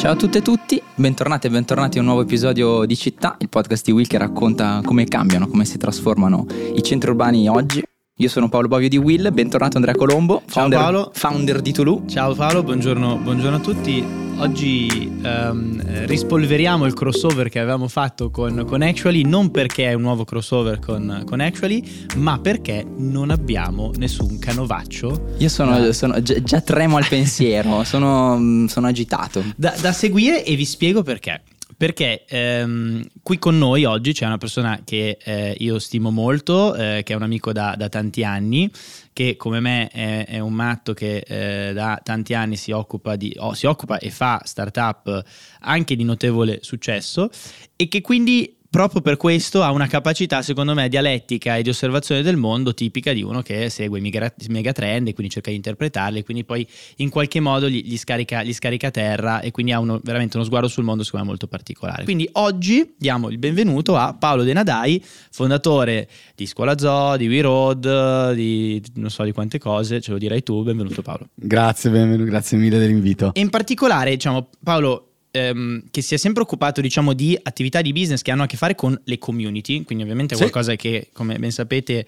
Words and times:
Ciao 0.00 0.12
a 0.12 0.16
tutte 0.16 0.38
e 0.38 0.40
tutti, 0.40 0.82
bentornati 0.94 1.46
e 1.46 1.50
bentornati 1.50 1.98
a 1.98 2.00
un 2.00 2.06
nuovo 2.06 2.22
episodio 2.22 2.86
di 2.86 2.96
Città, 2.96 3.36
il 3.40 3.50
podcast 3.50 3.84
di 3.84 3.92
Will 3.92 4.06
che 4.06 4.16
racconta 4.16 4.80
come 4.82 5.04
cambiano, 5.04 5.46
come 5.46 5.66
si 5.66 5.76
trasformano 5.76 6.46
i 6.74 6.82
centri 6.82 7.10
urbani 7.10 7.46
oggi. 7.50 7.82
Io 8.16 8.28
sono 8.30 8.48
Paolo 8.48 8.68
Bovio 8.68 8.88
di 8.88 8.96
Will, 8.96 9.30
bentornato 9.30 9.76
Andrea 9.76 9.94
Colombo, 9.94 10.40
Ciao 10.46 10.62
founder, 10.62 10.78
Paolo. 10.78 11.10
founder 11.12 11.60
di 11.60 11.72
Tulu. 11.72 12.04
Ciao 12.06 12.34
Paolo, 12.34 12.62
buongiorno, 12.62 13.18
buongiorno 13.18 13.56
a 13.56 13.60
tutti. 13.60 14.29
Oggi 14.40 15.20
ehm, 15.22 16.06
rispolveriamo 16.06 16.86
il 16.86 16.94
crossover 16.94 17.50
che 17.50 17.58
avevamo 17.58 17.88
fatto 17.88 18.30
con, 18.30 18.64
con 18.66 18.80
Actually, 18.80 19.22
non 19.22 19.50
perché 19.50 19.88
è 19.88 19.92
un 19.92 20.00
nuovo 20.00 20.24
crossover 20.24 20.78
con, 20.78 21.24
con 21.26 21.40
Actually, 21.40 21.82
ma 22.16 22.38
perché 22.40 22.86
non 22.96 23.28
abbiamo 23.30 23.90
nessun 23.98 24.38
canovaccio 24.38 25.34
Io 25.36 25.48
sono, 25.50 25.72
Ah. 25.74 25.92
sono- 25.92 26.22
già, 26.22 26.42
già 26.42 26.60
tremo 26.62 26.96
al 26.96 27.06
pensiero, 27.06 27.84
sono, 27.84 28.66
sono 28.66 28.86
agitato. 28.86 29.44
da, 29.56 29.74
da 29.78 29.92
seguire 29.92 30.42
e 30.42 30.56
vi 30.56 30.64
spiego 30.64 31.02
perché. 31.02 31.42
Perché 31.80 32.26
ehm, 32.28 33.02
qui 33.22 33.38
con 33.38 33.56
noi 33.56 33.86
oggi 33.86 34.12
c'è 34.12 34.26
una 34.26 34.36
persona 34.36 34.82
che 34.84 35.16
eh, 35.18 35.54
io 35.60 35.78
stimo 35.78 36.10
molto, 36.10 36.74
eh, 36.74 37.00
che 37.02 37.14
è 37.14 37.16
un 37.16 37.22
amico 37.22 37.54
da, 37.54 37.74
da 37.74 37.88
tanti 37.88 38.22
anni, 38.22 38.70
che 39.14 39.36
come 39.38 39.60
me 39.60 39.88
è, 39.88 40.26
è 40.26 40.38
un 40.40 40.52
matto 40.52 40.92
che 40.92 41.24
eh, 41.26 41.72
da 41.72 41.98
tanti 42.04 42.34
anni 42.34 42.56
si 42.56 42.70
occupa, 42.70 43.16
di, 43.16 43.34
oh, 43.38 43.54
si 43.54 43.64
occupa 43.64 43.96
e 43.96 44.10
fa 44.10 44.42
startup 44.44 45.24
anche 45.60 45.96
di 45.96 46.04
notevole 46.04 46.58
successo 46.60 47.30
e 47.76 47.88
che 47.88 48.02
quindi 48.02 48.58
proprio 48.70 49.00
per 49.00 49.16
questo 49.16 49.62
ha 49.64 49.72
una 49.72 49.88
capacità 49.88 50.42
secondo 50.42 50.74
me 50.74 50.88
dialettica 50.88 51.56
e 51.56 51.62
di 51.62 51.70
osservazione 51.70 52.22
del 52.22 52.36
mondo 52.36 52.72
tipica 52.72 53.12
di 53.12 53.20
uno 53.20 53.42
che 53.42 53.68
segue 53.68 53.98
i 53.98 54.00
migra- 54.00 54.32
megatrend 54.48 55.08
e 55.08 55.12
quindi 55.12 55.32
cerca 55.32 55.50
di 55.50 55.56
interpretarli 55.56 56.20
e 56.20 56.22
quindi 56.22 56.44
poi 56.44 56.64
in 56.96 57.10
qualche 57.10 57.40
modo 57.40 57.68
gli, 57.68 57.82
gli 57.84 57.98
scarica, 57.98 58.44
gli 58.44 58.52
scarica 58.52 58.86
a 58.86 58.90
terra 58.92 59.40
e 59.40 59.50
quindi 59.50 59.72
ha 59.72 59.80
uno- 59.80 60.00
veramente 60.04 60.36
uno 60.36 60.46
sguardo 60.46 60.68
sul 60.68 60.84
mondo 60.84 61.02
secondo 61.02 61.24
me 61.24 61.30
molto 61.32 61.48
particolare. 61.48 62.04
Quindi 62.04 62.28
oggi 62.32 62.94
diamo 62.96 63.28
il 63.28 63.38
benvenuto 63.38 63.96
a 63.96 64.14
Paolo 64.14 64.44
De 64.44 64.52
Nadai, 64.52 65.04
fondatore 65.30 66.08
di 66.36 66.46
Scuola 66.46 66.78
Zoo, 66.78 67.16
di 67.16 67.26
We 67.26 67.40
Road, 67.40 68.32
di 68.34 68.80
non 68.94 69.10
so 69.10 69.24
di 69.24 69.32
quante 69.32 69.58
cose, 69.58 70.00
ce 70.00 70.12
lo 70.12 70.18
dirai 70.18 70.44
tu, 70.44 70.62
benvenuto 70.62 71.02
Paolo. 71.02 71.28
Grazie, 71.34 71.90
benvenuto, 71.90 72.30
grazie 72.30 72.56
mille 72.56 72.78
dell'invito. 72.78 73.32
E 73.34 73.40
in 73.40 73.50
particolare, 73.50 74.10
diciamo, 74.10 74.48
Paolo, 74.62 75.09
ehm, 75.30 75.84
che 75.90 76.02
si 76.02 76.14
è 76.14 76.16
sempre 76.16 76.42
occupato, 76.42 76.80
diciamo, 76.80 77.12
di 77.12 77.38
attività 77.42 77.80
di 77.82 77.92
business 77.92 78.22
che 78.22 78.30
hanno 78.30 78.42
a 78.42 78.46
che 78.46 78.56
fare 78.56 78.74
con 78.74 78.98
le 79.04 79.18
community, 79.18 79.82
quindi 79.84 80.04
ovviamente 80.04 80.34
è 80.34 80.36
Sì. 80.36 80.42
qualcosa 80.42 80.74
che, 80.76 81.08
come 81.12 81.38
ben 81.38 81.50
sapete, 81.52 82.06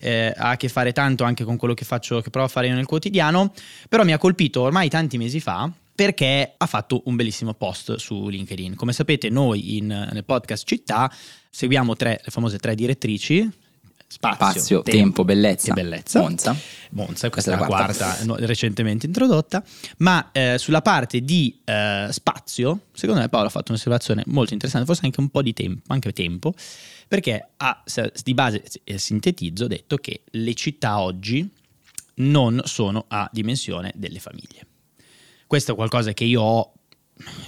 eh, 0.00 0.32
ha 0.36 0.50
a 0.50 0.56
che 0.56 0.68
fare 0.68 0.92
tanto 0.92 1.24
anche 1.24 1.44
con 1.44 1.56
quello 1.56 1.74
che 1.74 1.84
faccio, 1.84 2.20
che 2.20 2.30
provo 2.30 2.46
a 2.46 2.50
fare 2.50 2.66
io 2.68 2.74
nel 2.74 2.86
quotidiano, 2.86 3.52
però 3.88 4.04
mi 4.04 4.12
ha 4.12 4.18
colpito 4.18 4.60
ormai 4.60 4.88
tanti 4.88 5.16
mesi 5.18 5.40
fa 5.40 5.70
perché 5.94 6.54
ha 6.56 6.66
fatto 6.66 7.02
un 7.04 7.14
bellissimo 7.14 7.54
post 7.54 7.94
su 7.96 8.28
LinkedIn. 8.28 8.74
Come 8.74 8.92
sapete, 8.92 9.28
noi 9.30 9.76
in- 9.76 9.86
nel 10.12 10.24
podcast 10.24 10.66
Città 10.66 11.10
seguiamo 11.48 11.94
tre, 11.94 12.20
le 12.24 12.30
famose 12.32 12.58
tre 12.58 12.74
direttrici. 12.74 13.48
Spazio, 14.14 14.46
Spazio, 14.46 14.82
tempo, 14.82 15.24
bellezza. 15.24 15.72
e 15.72 15.74
bellezza. 15.74 16.20
Monza. 16.20 16.56
Monza, 16.90 17.28
questa, 17.30 17.30
Questa 17.30 17.50
è 17.50 17.56
la 17.56 17.66
quarta. 17.66 18.04
quarta, 18.04 18.24
no, 18.24 18.36
recentemente 18.36 19.06
introdotta, 19.06 19.60
ma 19.98 20.30
eh, 20.30 20.56
sulla 20.56 20.82
parte 20.82 21.22
di 21.22 21.60
eh, 21.64 22.06
spazio, 22.12 22.82
secondo 22.92 23.22
me 23.22 23.28
Paolo 23.28 23.48
ha 23.48 23.50
fatto 23.50 23.72
un'osservazione 23.72 24.22
molto 24.26 24.52
interessante, 24.52 24.86
forse 24.86 25.04
anche 25.04 25.18
un 25.18 25.30
po' 25.30 25.42
di 25.42 25.52
tempo, 25.52 25.92
anche 25.92 26.12
tempo, 26.12 26.54
perché 27.08 27.48
ha 27.56 27.82
di 28.22 28.34
base, 28.34 28.62
eh, 28.84 28.98
sintetizzo, 28.98 29.66
detto 29.66 29.96
che 29.96 30.22
le 30.24 30.54
città 30.54 31.00
oggi 31.00 31.50
non 32.16 32.60
sono 32.66 33.06
a 33.08 33.28
dimensione 33.32 33.90
delle 33.96 34.20
famiglie. 34.20 34.64
Questo 35.48 35.72
è 35.72 35.74
qualcosa 35.74 36.12
che 36.12 36.22
io 36.22 36.40
ho 36.40 36.72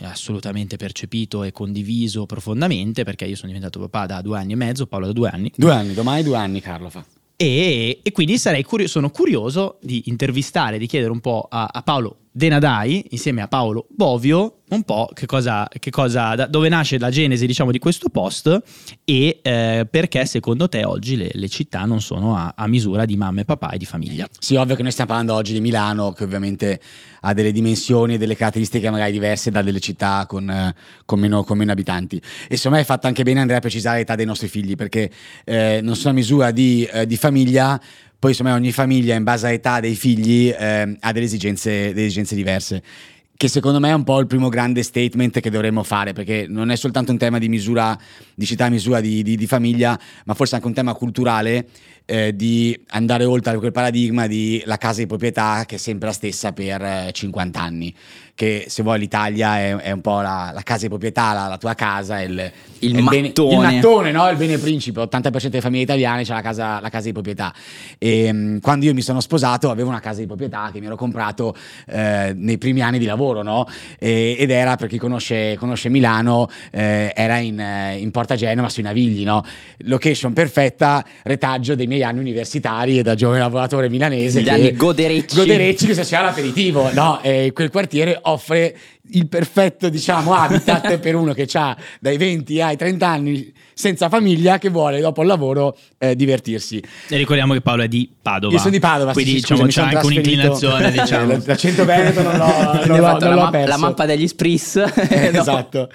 assolutamente 0.03 0.77
percepito 0.77 1.43
e 1.43 1.53
condiviso 1.53 2.27
profondamente 2.27 3.05
perché 3.05 3.25
io 3.25 3.35
sono 3.37 3.49
diventato 3.49 3.79
papà 3.81 4.07
da 4.07 4.23
due 4.23 4.39
anni 4.39 4.53
e 4.53 4.57
mezzo, 4.57 4.87
Paolo 4.87 5.07
da 5.07 5.13
due 5.13 5.29
anni, 5.29 5.53
Due 5.55 5.73
anni, 5.73 5.95
domani 5.95 6.23
due 6.23 6.37
anni 6.37 6.61
Carlo 6.61 6.89
fa. 6.91 7.05
e, 7.37 8.01
e 8.03 8.13
quindi 8.13 8.39
sarei 8.39 8.63
curio- 8.63 8.89
sono 8.89 9.11
curioso 9.11 9.79
di 9.83 10.05
intervistare, 10.07 10.79
di 10.79 10.87
chiedere 10.87 11.13
un 11.13 11.21
po' 11.21 11.47
a, 11.51 11.69
a 11.73 11.83
Paolo 11.83 12.17
Denadai 12.37 13.03
insieme 13.13 13.41
a 13.41 13.49
Paolo 13.49 13.87
Bovio 13.89 14.59
un 14.69 14.83
po' 14.83 15.09
che 15.15 15.25
cosa, 15.25 15.67
che 15.79 15.91
cosa 15.91 16.35
da- 16.35 16.47
dove 16.47 16.69
nasce 16.69 16.99
la 16.99 17.09
genesi 17.09 17.47
diciamo 17.47 17.71
di 17.71 17.79
questo 17.79 18.11
post 18.11 18.63
e 19.05 19.39
eh, 19.41 19.87
perché 19.89 20.27
secondo 20.27 20.69
te 20.69 20.85
oggi 20.85 21.17
le, 21.17 21.31
le 21.33 21.49
città 21.49 21.87
non 21.87 22.03
sono 22.03 22.37
a, 22.37 22.53
a 22.55 22.67
misura 22.67 23.07
di 23.07 23.17
mamma 23.17 23.41
e 23.41 23.45
papà 23.45 23.71
e 23.71 23.79
di 23.79 23.87
famiglia. 23.87 24.27
Sì, 24.39 24.57
ovvio 24.57 24.75
che 24.75 24.83
noi 24.83 24.91
stiamo 24.91 25.11
parlando 25.11 25.35
oggi 25.35 25.55
di 25.55 25.61
Milano, 25.63 26.13
che 26.13 26.25
ovviamente 26.25 26.79
ha 27.21 27.33
delle 27.33 27.53
dimensioni 27.53 28.15
e 28.15 28.19
delle 28.19 28.37
caratteristiche 28.37 28.91
magari 28.91 29.13
diverse 29.13 29.51
da 29.51 29.63
delle 29.63 29.81
città 29.81 30.27
con, 30.27 30.75
con 31.05 31.19
meno, 31.19 31.43
con 31.43 31.57
meno 31.57 31.73
abitanti. 31.73 32.21
E 32.49 32.57
secondo 32.57 32.77
me 32.77 32.83
hai 32.83 32.85
fatto 32.85 33.07
anche 33.07 33.23
bene 33.23 33.41
Andrea 33.41 33.59
a 33.59 33.63
precisare 33.63 33.99
l'età 33.99 34.15
dei 34.15 34.27
nostri 34.27 34.49
figli, 34.49 34.75
perché 34.75 35.11
eh, 35.45 35.81
non 35.83 35.97
sono 35.97 36.11
a 36.11 36.17
misura 36.17 36.51
di, 36.51 36.85
eh, 36.85 37.07
di 37.07 37.17
famiglia, 37.17 37.81
poi 38.19 38.31
insomma 38.31 38.55
ogni 38.55 38.73
famiglia 38.73 39.15
in 39.15 39.25
base 39.25 39.47
all'età 39.47 39.81
dei 39.81 39.95
figli 39.95 40.49
eh, 40.49 40.97
ha 40.99 41.13
delle 41.13 41.27
esigenze, 41.27 41.93
delle 41.93 42.07
esigenze 42.07 42.35
diverse. 42.35 42.83
Che 43.37 43.49
secondo 43.49 43.79
me 43.81 43.91
è 43.91 43.93
un 43.93 44.05
po' 44.05 44.19
il 44.19 44.27
primo 44.27 44.49
grande 44.49 44.83
statement 44.83 45.41
che 45.41 45.51
dovremmo 45.51 45.83
fare, 45.83 46.15
perché 46.15 46.47
non 46.49 46.71
è 46.71 46.77
soltanto 46.77 47.13
un 47.13 47.19
tema 47.19 47.39
di 47.39 47.51
misura, 47.51 47.99
di 48.35 48.47
città, 48.47 48.71
misura 48.71 49.01
di, 49.01 49.23
di- 49.23 49.37
di 49.37 49.47
famiglia, 49.47 50.01
ma 50.25 50.33
forse 50.33 50.55
anche 50.55 50.67
un 50.67 50.73
tema 50.73 50.95
culturale 50.95 51.69
eh, 52.07 52.35
di 52.35 52.79
andare 52.91 53.25
oltre 53.25 53.57
quel 53.59 53.73
paradigma 53.73 54.27
di 54.27 54.63
la 54.65 54.79
casa 54.79 55.01
di 55.01 55.07
proprietà 55.07 55.65
che 55.67 55.75
è 55.75 55.79
sempre 55.79 56.09
la 56.09 56.15
stessa 56.15 56.53
per 56.53 56.83
eh, 56.83 57.11
50 57.13 57.61
anni. 57.61 57.95
Che 58.37 58.67
se 58.69 58.83
vuoi 58.83 58.99
l'Italia 58.99 59.59
è, 59.59 59.75
è 59.77 59.91
un 59.93 60.03
po' 60.03 60.21
la, 60.21 60.51
la 60.53 60.61
casa 60.63 60.83
di 60.83 60.89
proprietà, 60.89 61.33
la, 61.33 61.47
la 61.49 61.57
tua 61.57 61.73
casa, 61.73 62.21
è 62.21 62.25
il, 62.25 62.53
Il 62.81 62.95
è 62.95 63.03
bene- 63.03 63.29
mattone. 63.29 63.55
il 63.55 63.75
mattone, 63.75 64.13
no? 64.13 64.29
il 64.29 64.37
bene 64.37 64.59
principe. 64.59 65.01
80% 65.01 65.47
delle 65.47 65.63
famiglie 65.63 65.85
italiane 65.85 66.23
c'è 66.23 66.35
la 66.35 66.43
casa, 66.43 66.79
la 66.81 66.91
casa 66.91 67.07
di 67.07 67.13
proprietà. 67.13 67.55
E 67.97 68.31
mm, 68.31 68.59
quando 68.59 68.85
io 68.85 68.93
mi 68.93 69.01
sono 69.01 69.21
sposato 69.21 69.71
avevo 69.71 69.89
una 69.89 70.01
casa 70.01 70.21
di 70.21 70.27
proprietà 70.27 70.69
che 70.71 70.81
mi 70.81 70.87
ero 70.87 70.97
comprato 70.97 71.57
eh, 71.87 72.35
nei 72.37 72.59
primi 72.59 72.83
anni 72.83 72.99
di 72.99 73.07
lavoro, 73.07 73.43
no? 73.43 73.67
E- 73.99 74.37
ed 74.39 74.51
era, 74.51 74.77
per 74.77 74.89
chi 74.89 74.99
conosce, 74.99 75.57
conosce 75.59 75.89
Milano, 75.89 76.49
eh, 76.73 77.13
era 77.17 77.39
in, 77.39 77.59
eh, 77.59 77.97
in 77.97 78.11
Porta 78.11 78.37
Genova 78.37 78.69
sui 78.69 78.83
Navigli, 78.83 79.25
no? 79.25 79.43
Location 79.79 80.35
perfetta, 80.35 81.03
retaggio 81.23 81.75
dei 81.75 81.87
miei 81.87 81.96
anni 82.03 82.21
universitari 82.21 82.99
e 82.99 83.03
da 83.03 83.15
giovane 83.15 83.41
lavoratore 83.41 83.89
milanese. 83.89 84.41
Gli 84.41 84.45
che- 84.45 84.51
anni 84.51 84.73
goderecci. 84.77 85.37
Goderecci 85.37 85.87
che 85.87 85.95
si 85.95 86.01
faceva 86.01 86.23
l'aperitivo, 86.25 86.91
no? 86.93 87.21
E 87.23 87.51
quel 87.55 87.71
quartiere 87.71 88.19
offre 88.23 88.77
il 89.11 89.29
perfetto, 89.29 89.89
diciamo, 89.89 90.35
habitat 90.35 90.99
per 90.99 91.15
uno 91.15 91.33
che 91.33 91.47
ha 91.53 91.77
dai 92.01 92.17
20 92.17 92.61
ai 92.61 92.77
30 92.77 93.07
anni 93.09 93.53
senza 93.73 94.09
famiglia 94.09 94.59
che 94.59 94.69
vuole 94.69 95.01
dopo 95.01 95.21
il 95.23 95.29
lavoro 95.29 95.77
eh, 95.99 96.17
divertirsi. 96.17 96.83
E 97.09 97.17
ricordiamo 97.17 97.53
che 97.53 97.61
Paolo 97.61 97.83
è 97.83 97.89
di 97.89 98.11
Padova. 98.21 98.53
Io 98.53 98.59
sono 98.59 98.71
di 98.73 98.81
Padova, 98.81 99.13
quindi 99.13 99.31
sì, 99.33 99.37
diciamo 99.37 99.63
scusa, 99.65 99.83
c'è 99.89 99.95
anche 99.95 100.07
un'inclinazione 100.07 100.91
diciamo. 100.91 101.41
L'accento 101.45 101.85
veneto 101.85 102.23
non 102.23 102.37
l'ho, 102.37 102.47
non 102.87 102.87
l'ho- 102.87 102.87
non 102.87 103.01
la, 103.01 103.29
l'ho 103.35 103.41
ma- 103.43 103.51
perso. 103.51 103.69
la 103.69 103.77
mappa 103.77 104.07
degli 104.07 104.27
spris. 104.27 104.77
Eh, 104.77 105.31
No. 105.37 105.41
Esatto. 105.41 105.89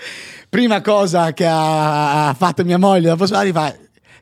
Prima 0.49 0.81
cosa 0.81 1.33
che 1.33 1.45
ha 1.47 2.33
fatto 2.37 2.63
mia 2.63 2.77
moglie 2.77 3.07
dopo 3.09 3.25
sposarsi 3.25 3.51
fa 3.51 3.73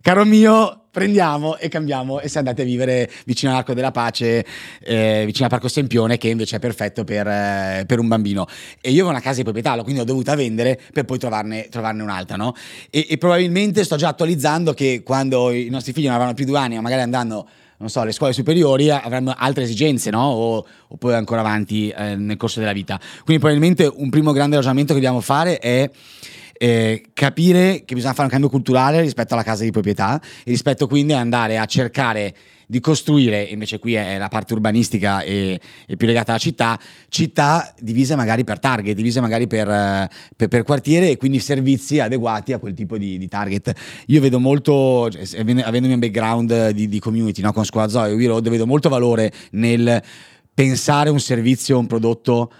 caro 0.02 0.26
mio 0.26 0.80
prendiamo 0.92 1.58
e 1.58 1.70
cambiamo 1.70 2.20
e 2.20 2.28
siamo 2.28 2.50
andati 2.50 2.68
a 2.68 2.70
vivere 2.70 3.10
vicino 3.26 3.52
all'Arco 3.52 3.74
della 3.74 3.92
Pace 3.92 4.46
eh, 4.82 5.24
vicino 5.26 5.46
al 5.46 5.52
Parco 5.52 5.68
Sempione 5.68 6.18
che 6.18 6.30
invece 6.30 6.56
è 6.56 6.60
perfetto 6.60 7.04
per, 7.04 7.28
eh, 7.28 7.84
per 7.86 8.00
un 8.00 8.08
bambino 8.08 8.48
e 8.82 8.90
io 8.90 8.96
avevo 8.96 9.10
una 9.10 9.22
casa 9.22 9.38
di 9.38 9.44
proprietà 9.44 9.82
quindi 9.84 10.02
ho 10.02 10.06
dovuta 10.06 10.36
vendere 10.36 10.80
per 10.92 11.06
poi 11.06 11.20
trovarne, 11.20 11.68
trovarne 11.70 12.02
un'altra 12.02 12.36
no? 12.38 12.54
e, 12.90 13.06
e 13.10 13.18
probabilmente 13.18 13.84
sto 13.84 13.98
già 13.98 14.10
attualizzando 14.10 14.74
che 14.74 15.02
quando 15.04 15.52
i 15.52 15.70
nostri 15.70 15.94
figli 15.94 16.06
non 16.06 16.16
avranno 16.16 16.34
più 16.34 16.46
due 16.46 16.58
anni 16.58 16.76
ma 16.76 16.82
magari 16.82 17.02
andranno 17.02 17.48
non 17.80 17.90
so, 17.90 18.04
le 18.04 18.12
scuole 18.12 18.34
superiori 18.34 18.90
avranno 18.90 19.34
altre 19.34 19.64
esigenze, 19.64 20.10
no? 20.10 20.22
O, 20.22 20.66
o 20.90 20.98
poi 20.98 21.14
ancora 21.14 21.40
avanti 21.40 21.88
eh, 21.88 22.16
nel 22.18 22.36
corso 22.36 22.60
della 22.60 22.74
vita. 22.74 23.00
Quindi 23.24 23.42
probabilmente 23.42 23.90
un 23.90 24.10
primo 24.10 24.34
grande 24.34 24.58
ragionamento 24.58 24.94
che 24.94 25.00
dobbiamo 25.00 25.22
fare 25.22 25.60
è 25.60 25.90
eh, 26.62 27.06
capire 27.14 27.84
che 27.86 27.96
bisogna 27.96 28.12
fare 28.12 28.26
un 28.26 28.32
cambio 28.32 28.50
culturale 28.50 29.00
rispetto 29.00 29.34
alla 29.34 29.44
casa 29.44 29.64
di 29.64 29.72
proprietà 29.72 30.22
e 30.44 30.52
rispetto 30.52 30.88
quindi 30.88 31.14
ad 31.14 31.20
andare 31.20 31.58
a 31.58 31.64
cercare 31.66 32.36
di 32.68 32.82
costruire, 32.82 33.42
invece 33.42 33.80
qui 33.80 33.94
è 33.94 34.18
la 34.18 34.28
parte 34.28 34.54
urbanistica 34.54 35.22
e, 35.22 35.60
e 35.88 35.96
più 35.96 36.06
legata 36.06 36.32
alla 36.32 36.40
città, 36.40 36.78
città 37.08 37.74
divise 37.80 38.16
magari 38.16 38.44
per 38.44 38.60
target, 38.60 38.94
divise 38.94 39.22
magari 39.22 39.48
per, 39.48 39.68
eh, 39.70 40.10
per- 40.36 40.50
per 40.50 40.64
quartiere 40.64 41.10
e 41.10 41.18
quindi 41.18 41.40
servizi 41.40 42.00
adeguati 42.00 42.54
a 42.54 42.60
quel 42.60 42.74
tipo 42.74 42.98
di, 42.98 43.18
di 43.18 43.28
target. 43.28 43.74
Io 44.08 44.22
vedo 44.22 44.40
molto, 44.40 45.10
cioè, 45.10 45.40
avendo- 45.40 45.88
un 45.88 45.98
background 45.98 46.70
di, 46.72 46.90
di 46.90 47.00
community 47.00 47.42
no, 47.42 47.54
con 47.54 47.64
Scuola 47.64 47.88
Zoo 47.88 48.06
e 48.06 48.14
We 48.14 48.42
vedo 48.42 48.68
molto 48.68 48.90
valore 48.90 49.32
nel 49.52 50.04
pensare 50.54 51.10
un 51.10 51.20
servizio, 51.22 51.80
un 51.80 51.88
prodotto 51.88 52.52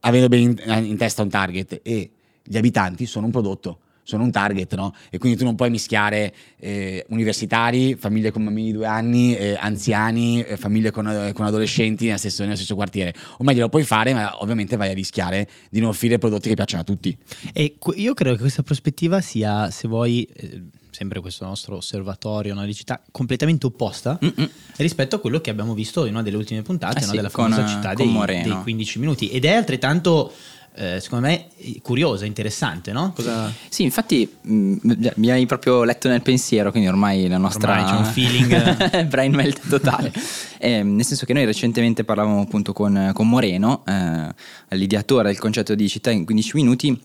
avendo 0.00 0.28
ben 0.28 0.40
in, 0.40 0.84
in 0.84 0.96
testa 0.96 1.22
un 1.22 1.28
target 1.28 1.80
e 1.82 2.12
gli 2.48 2.56
abitanti 2.56 3.06
sono 3.06 3.26
un 3.26 3.32
prodotto 3.32 3.80
sono 4.08 4.22
un 4.22 4.30
target, 4.30 4.74
no? 4.74 4.94
E 5.10 5.18
quindi 5.18 5.36
tu 5.36 5.44
non 5.44 5.54
puoi 5.54 5.68
mischiare 5.68 6.34
eh, 6.60 7.04
universitari, 7.10 7.94
famiglie 7.94 8.30
con 8.30 8.42
bambini 8.42 8.68
di 8.68 8.72
due 8.72 8.86
anni, 8.86 9.36
eh, 9.36 9.54
anziani, 9.60 10.42
eh, 10.42 10.56
famiglie 10.56 10.90
con, 10.90 11.06
eh, 11.06 11.34
con 11.34 11.44
adolescenti 11.44 12.06
nello 12.06 12.16
stesso, 12.16 12.42
nello 12.42 12.56
stesso, 12.56 12.74
quartiere. 12.74 13.14
O 13.36 13.44
meglio, 13.44 13.60
lo 13.60 13.68
puoi 13.68 13.84
fare, 13.84 14.14
ma 14.14 14.40
ovviamente 14.40 14.76
vai 14.76 14.88
a 14.88 14.94
rischiare 14.94 15.46
di 15.68 15.80
non 15.80 15.90
offrire 15.90 16.16
prodotti 16.16 16.48
che 16.48 16.54
piacciono 16.54 16.80
a 16.80 16.84
tutti. 16.86 17.14
E 17.52 17.76
io 17.96 18.14
credo 18.14 18.34
che 18.34 18.40
questa 18.40 18.62
prospettiva 18.62 19.20
sia, 19.20 19.70
se 19.70 19.88
vuoi 19.88 20.22
eh, 20.22 20.62
sempre 20.90 21.20
questo 21.20 21.44
nostro 21.44 21.76
osservatorio, 21.76 22.54
una 22.54 22.72
città 22.72 23.02
completamente 23.10 23.66
opposta 23.66 24.18
Mm-mm. 24.24 24.48
rispetto 24.76 25.16
a 25.16 25.18
quello 25.20 25.42
che 25.42 25.50
abbiamo 25.50 25.74
visto 25.74 26.06
in 26.06 26.14
una 26.14 26.22
delle 26.22 26.38
ultime 26.38 26.62
puntate 26.62 27.00
eh 27.00 27.00
no, 27.02 27.10
sì, 27.10 27.16
della 27.16 27.28
famosa 27.28 27.62
con, 27.62 27.68
città 27.68 27.92
con 27.92 28.24
dei, 28.24 28.42
dei, 28.42 28.62
15 28.62 28.98
minuti. 29.00 29.28
Ed 29.28 29.44
è 29.44 29.52
altrettanto 29.52 30.32
eh, 30.74 31.00
secondo 31.00 31.26
me 31.26 31.46
curiosa, 31.82 32.24
interessante, 32.24 32.92
no? 32.92 33.12
Cosa... 33.14 33.52
Sì, 33.68 33.82
infatti 33.82 34.30
mh, 34.40 34.76
mi 35.16 35.30
hai 35.30 35.44
proprio 35.46 35.84
letto 35.84 36.08
nel 36.08 36.22
pensiero, 36.22 36.70
quindi 36.70 36.88
ormai 36.88 37.28
la 37.28 37.38
nostra... 37.38 37.72
Ormai 37.72 37.90
c'è 37.90 37.96
un 37.96 38.04
feeling... 38.04 39.06
brain 39.08 39.34
melt 39.34 39.68
totale. 39.68 40.12
eh, 40.58 40.82
nel 40.82 41.04
senso 41.04 41.26
che 41.26 41.32
noi 41.32 41.44
recentemente 41.44 42.04
parlavamo 42.04 42.40
appunto 42.40 42.72
con, 42.72 43.10
con 43.12 43.28
Moreno, 43.28 43.82
eh, 43.86 44.76
l'ideatore 44.76 45.28
del 45.28 45.38
concetto 45.38 45.74
di 45.74 45.88
città 45.88 46.10
in 46.10 46.24
15 46.24 46.56
minuti, 46.56 47.00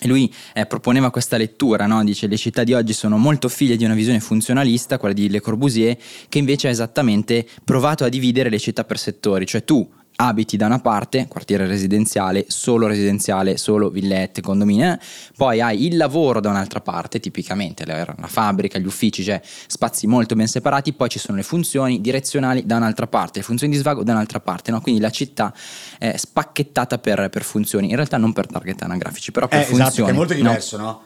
e 0.00 0.08
lui 0.08 0.32
eh, 0.52 0.66
proponeva 0.66 1.10
questa 1.10 1.36
lettura, 1.36 1.86
no? 1.86 2.04
dice 2.04 2.26
le 2.26 2.36
città 2.36 2.64
di 2.64 2.74
oggi 2.74 2.92
sono 2.92 3.16
molto 3.16 3.48
figlie 3.48 3.76
di 3.76 3.84
una 3.84 3.94
visione 3.94 4.20
funzionalista, 4.20 4.98
quella 4.98 5.14
di 5.14 5.30
Le 5.30 5.40
Corbusier, 5.40 5.96
che 6.28 6.38
invece 6.38 6.68
ha 6.68 6.70
esattamente 6.70 7.46
provato 7.64 8.04
a 8.04 8.08
dividere 8.08 8.50
le 8.50 8.58
città 8.58 8.84
per 8.84 8.98
settori, 8.98 9.46
cioè 9.46 9.64
tu 9.64 9.88
abiti 10.16 10.56
da 10.56 10.66
una 10.66 10.78
parte, 10.78 11.26
quartiere 11.28 11.66
residenziale, 11.66 12.46
solo 12.48 12.86
residenziale, 12.86 13.56
solo 13.56 13.90
villette, 13.90 14.40
condomini, 14.40 14.84
eh? 14.84 14.98
poi 15.36 15.60
hai 15.60 15.86
il 15.86 15.96
lavoro 15.96 16.40
da 16.40 16.48
un'altra 16.50 16.80
parte, 16.80 17.20
tipicamente 17.20 17.84
la, 17.84 18.04
la, 18.04 18.26
fabbrica, 18.26 18.78
gli 18.78 18.86
uffici, 18.86 19.22
cioè 19.22 19.40
spazi 19.42 20.06
molto 20.06 20.34
ben 20.34 20.46
separati, 20.46 20.92
poi 20.92 21.08
ci 21.08 21.18
sono 21.18 21.36
le 21.36 21.42
funzioni 21.42 22.00
direzionali 22.00 22.64
da 22.64 22.76
un'altra 22.76 23.06
parte, 23.06 23.40
le 23.40 23.44
funzioni 23.44 23.72
di 23.72 23.78
svago 23.78 24.02
da 24.02 24.12
un'altra 24.12 24.40
parte, 24.40 24.70
no? 24.70 24.80
quindi 24.80 25.00
la 25.00 25.10
città 25.10 25.52
è 25.98 26.16
spacchettata 26.16 26.98
per, 26.98 27.28
per, 27.30 27.42
funzioni, 27.42 27.90
in 27.90 27.96
realtà 27.96 28.16
non 28.16 28.32
per 28.32 28.46
target 28.46 28.82
anagrafici, 28.82 29.32
però 29.32 29.48
per 29.48 29.60
eh, 29.60 29.64
funzioni. 29.64 29.88
Esatto, 29.88 30.08
è 30.08 30.12
molto 30.12 30.34
diverso, 30.34 30.76
no? 30.76 30.84
no? 30.84 31.02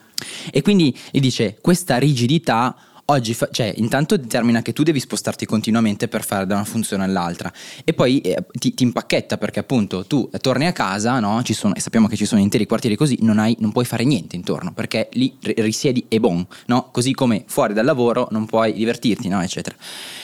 E 0.51 0.61
quindi 0.61 0.95
gli 1.09 1.19
dice 1.19 1.57
questa 1.59 1.97
rigidità 1.97 2.75
oggi, 3.11 3.33
fa- 3.33 3.49
cioè, 3.51 3.73
intanto 3.77 4.17
determina 4.17 4.61
che 4.61 4.73
tu 4.73 4.83
devi 4.83 4.99
spostarti 4.99 5.45
continuamente 5.45 6.07
per 6.07 6.23
fare 6.23 6.45
da 6.45 6.55
una 6.55 6.63
funzione 6.63 7.03
all'altra 7.03 7.51
e 7.83 7.93
poi 7.93 8.19
eh, 8.21 8.43
ti, 8.51 8.73
ti, 8.73 8.83
impacchetta 8.83 9.37
perché 9.37 9.59
appunto 9.59 10.05
tu 10.05 10.29
torni 10.41 10.65
a 10.65 10.71
casa, 10.71 11.19
no? 11.19 11.41
Ci 11.43 11.53
sono, 11.53 11.75
e 11.75 11.79
sappiamo 11.79 12.07
che 12.07 12.15
ci 12.15 12.25
sono 12.25 12.41
interi 12.41 12.65
quartieri 12.65 12.95
così, 12.95 13.17
non, 13.21 13.39
hai, 13.39 13.55
non 13.59 13.71
puoi 13.71 13.85
fare 13.85 14.03
niente 14.03 14.35
intorno 14.35 14.71
perché 14.73 15.09
lì 15.13 15.35
risiedi 15.41 16.05
e 16.07 16.19
bon, 16.19 16.45
no? 16.67 16.89
Così 16.91 17.13
come 17.13 17.43
fuori 17.47 17.73
dal 17.73 17.85
lavoro 17.85 18.27
non 18.31 18.45
puoi 18.45 18.73
divertirti, 18.73 19.27
no? 19.27 19.41
Eccetera. 19.41 19.75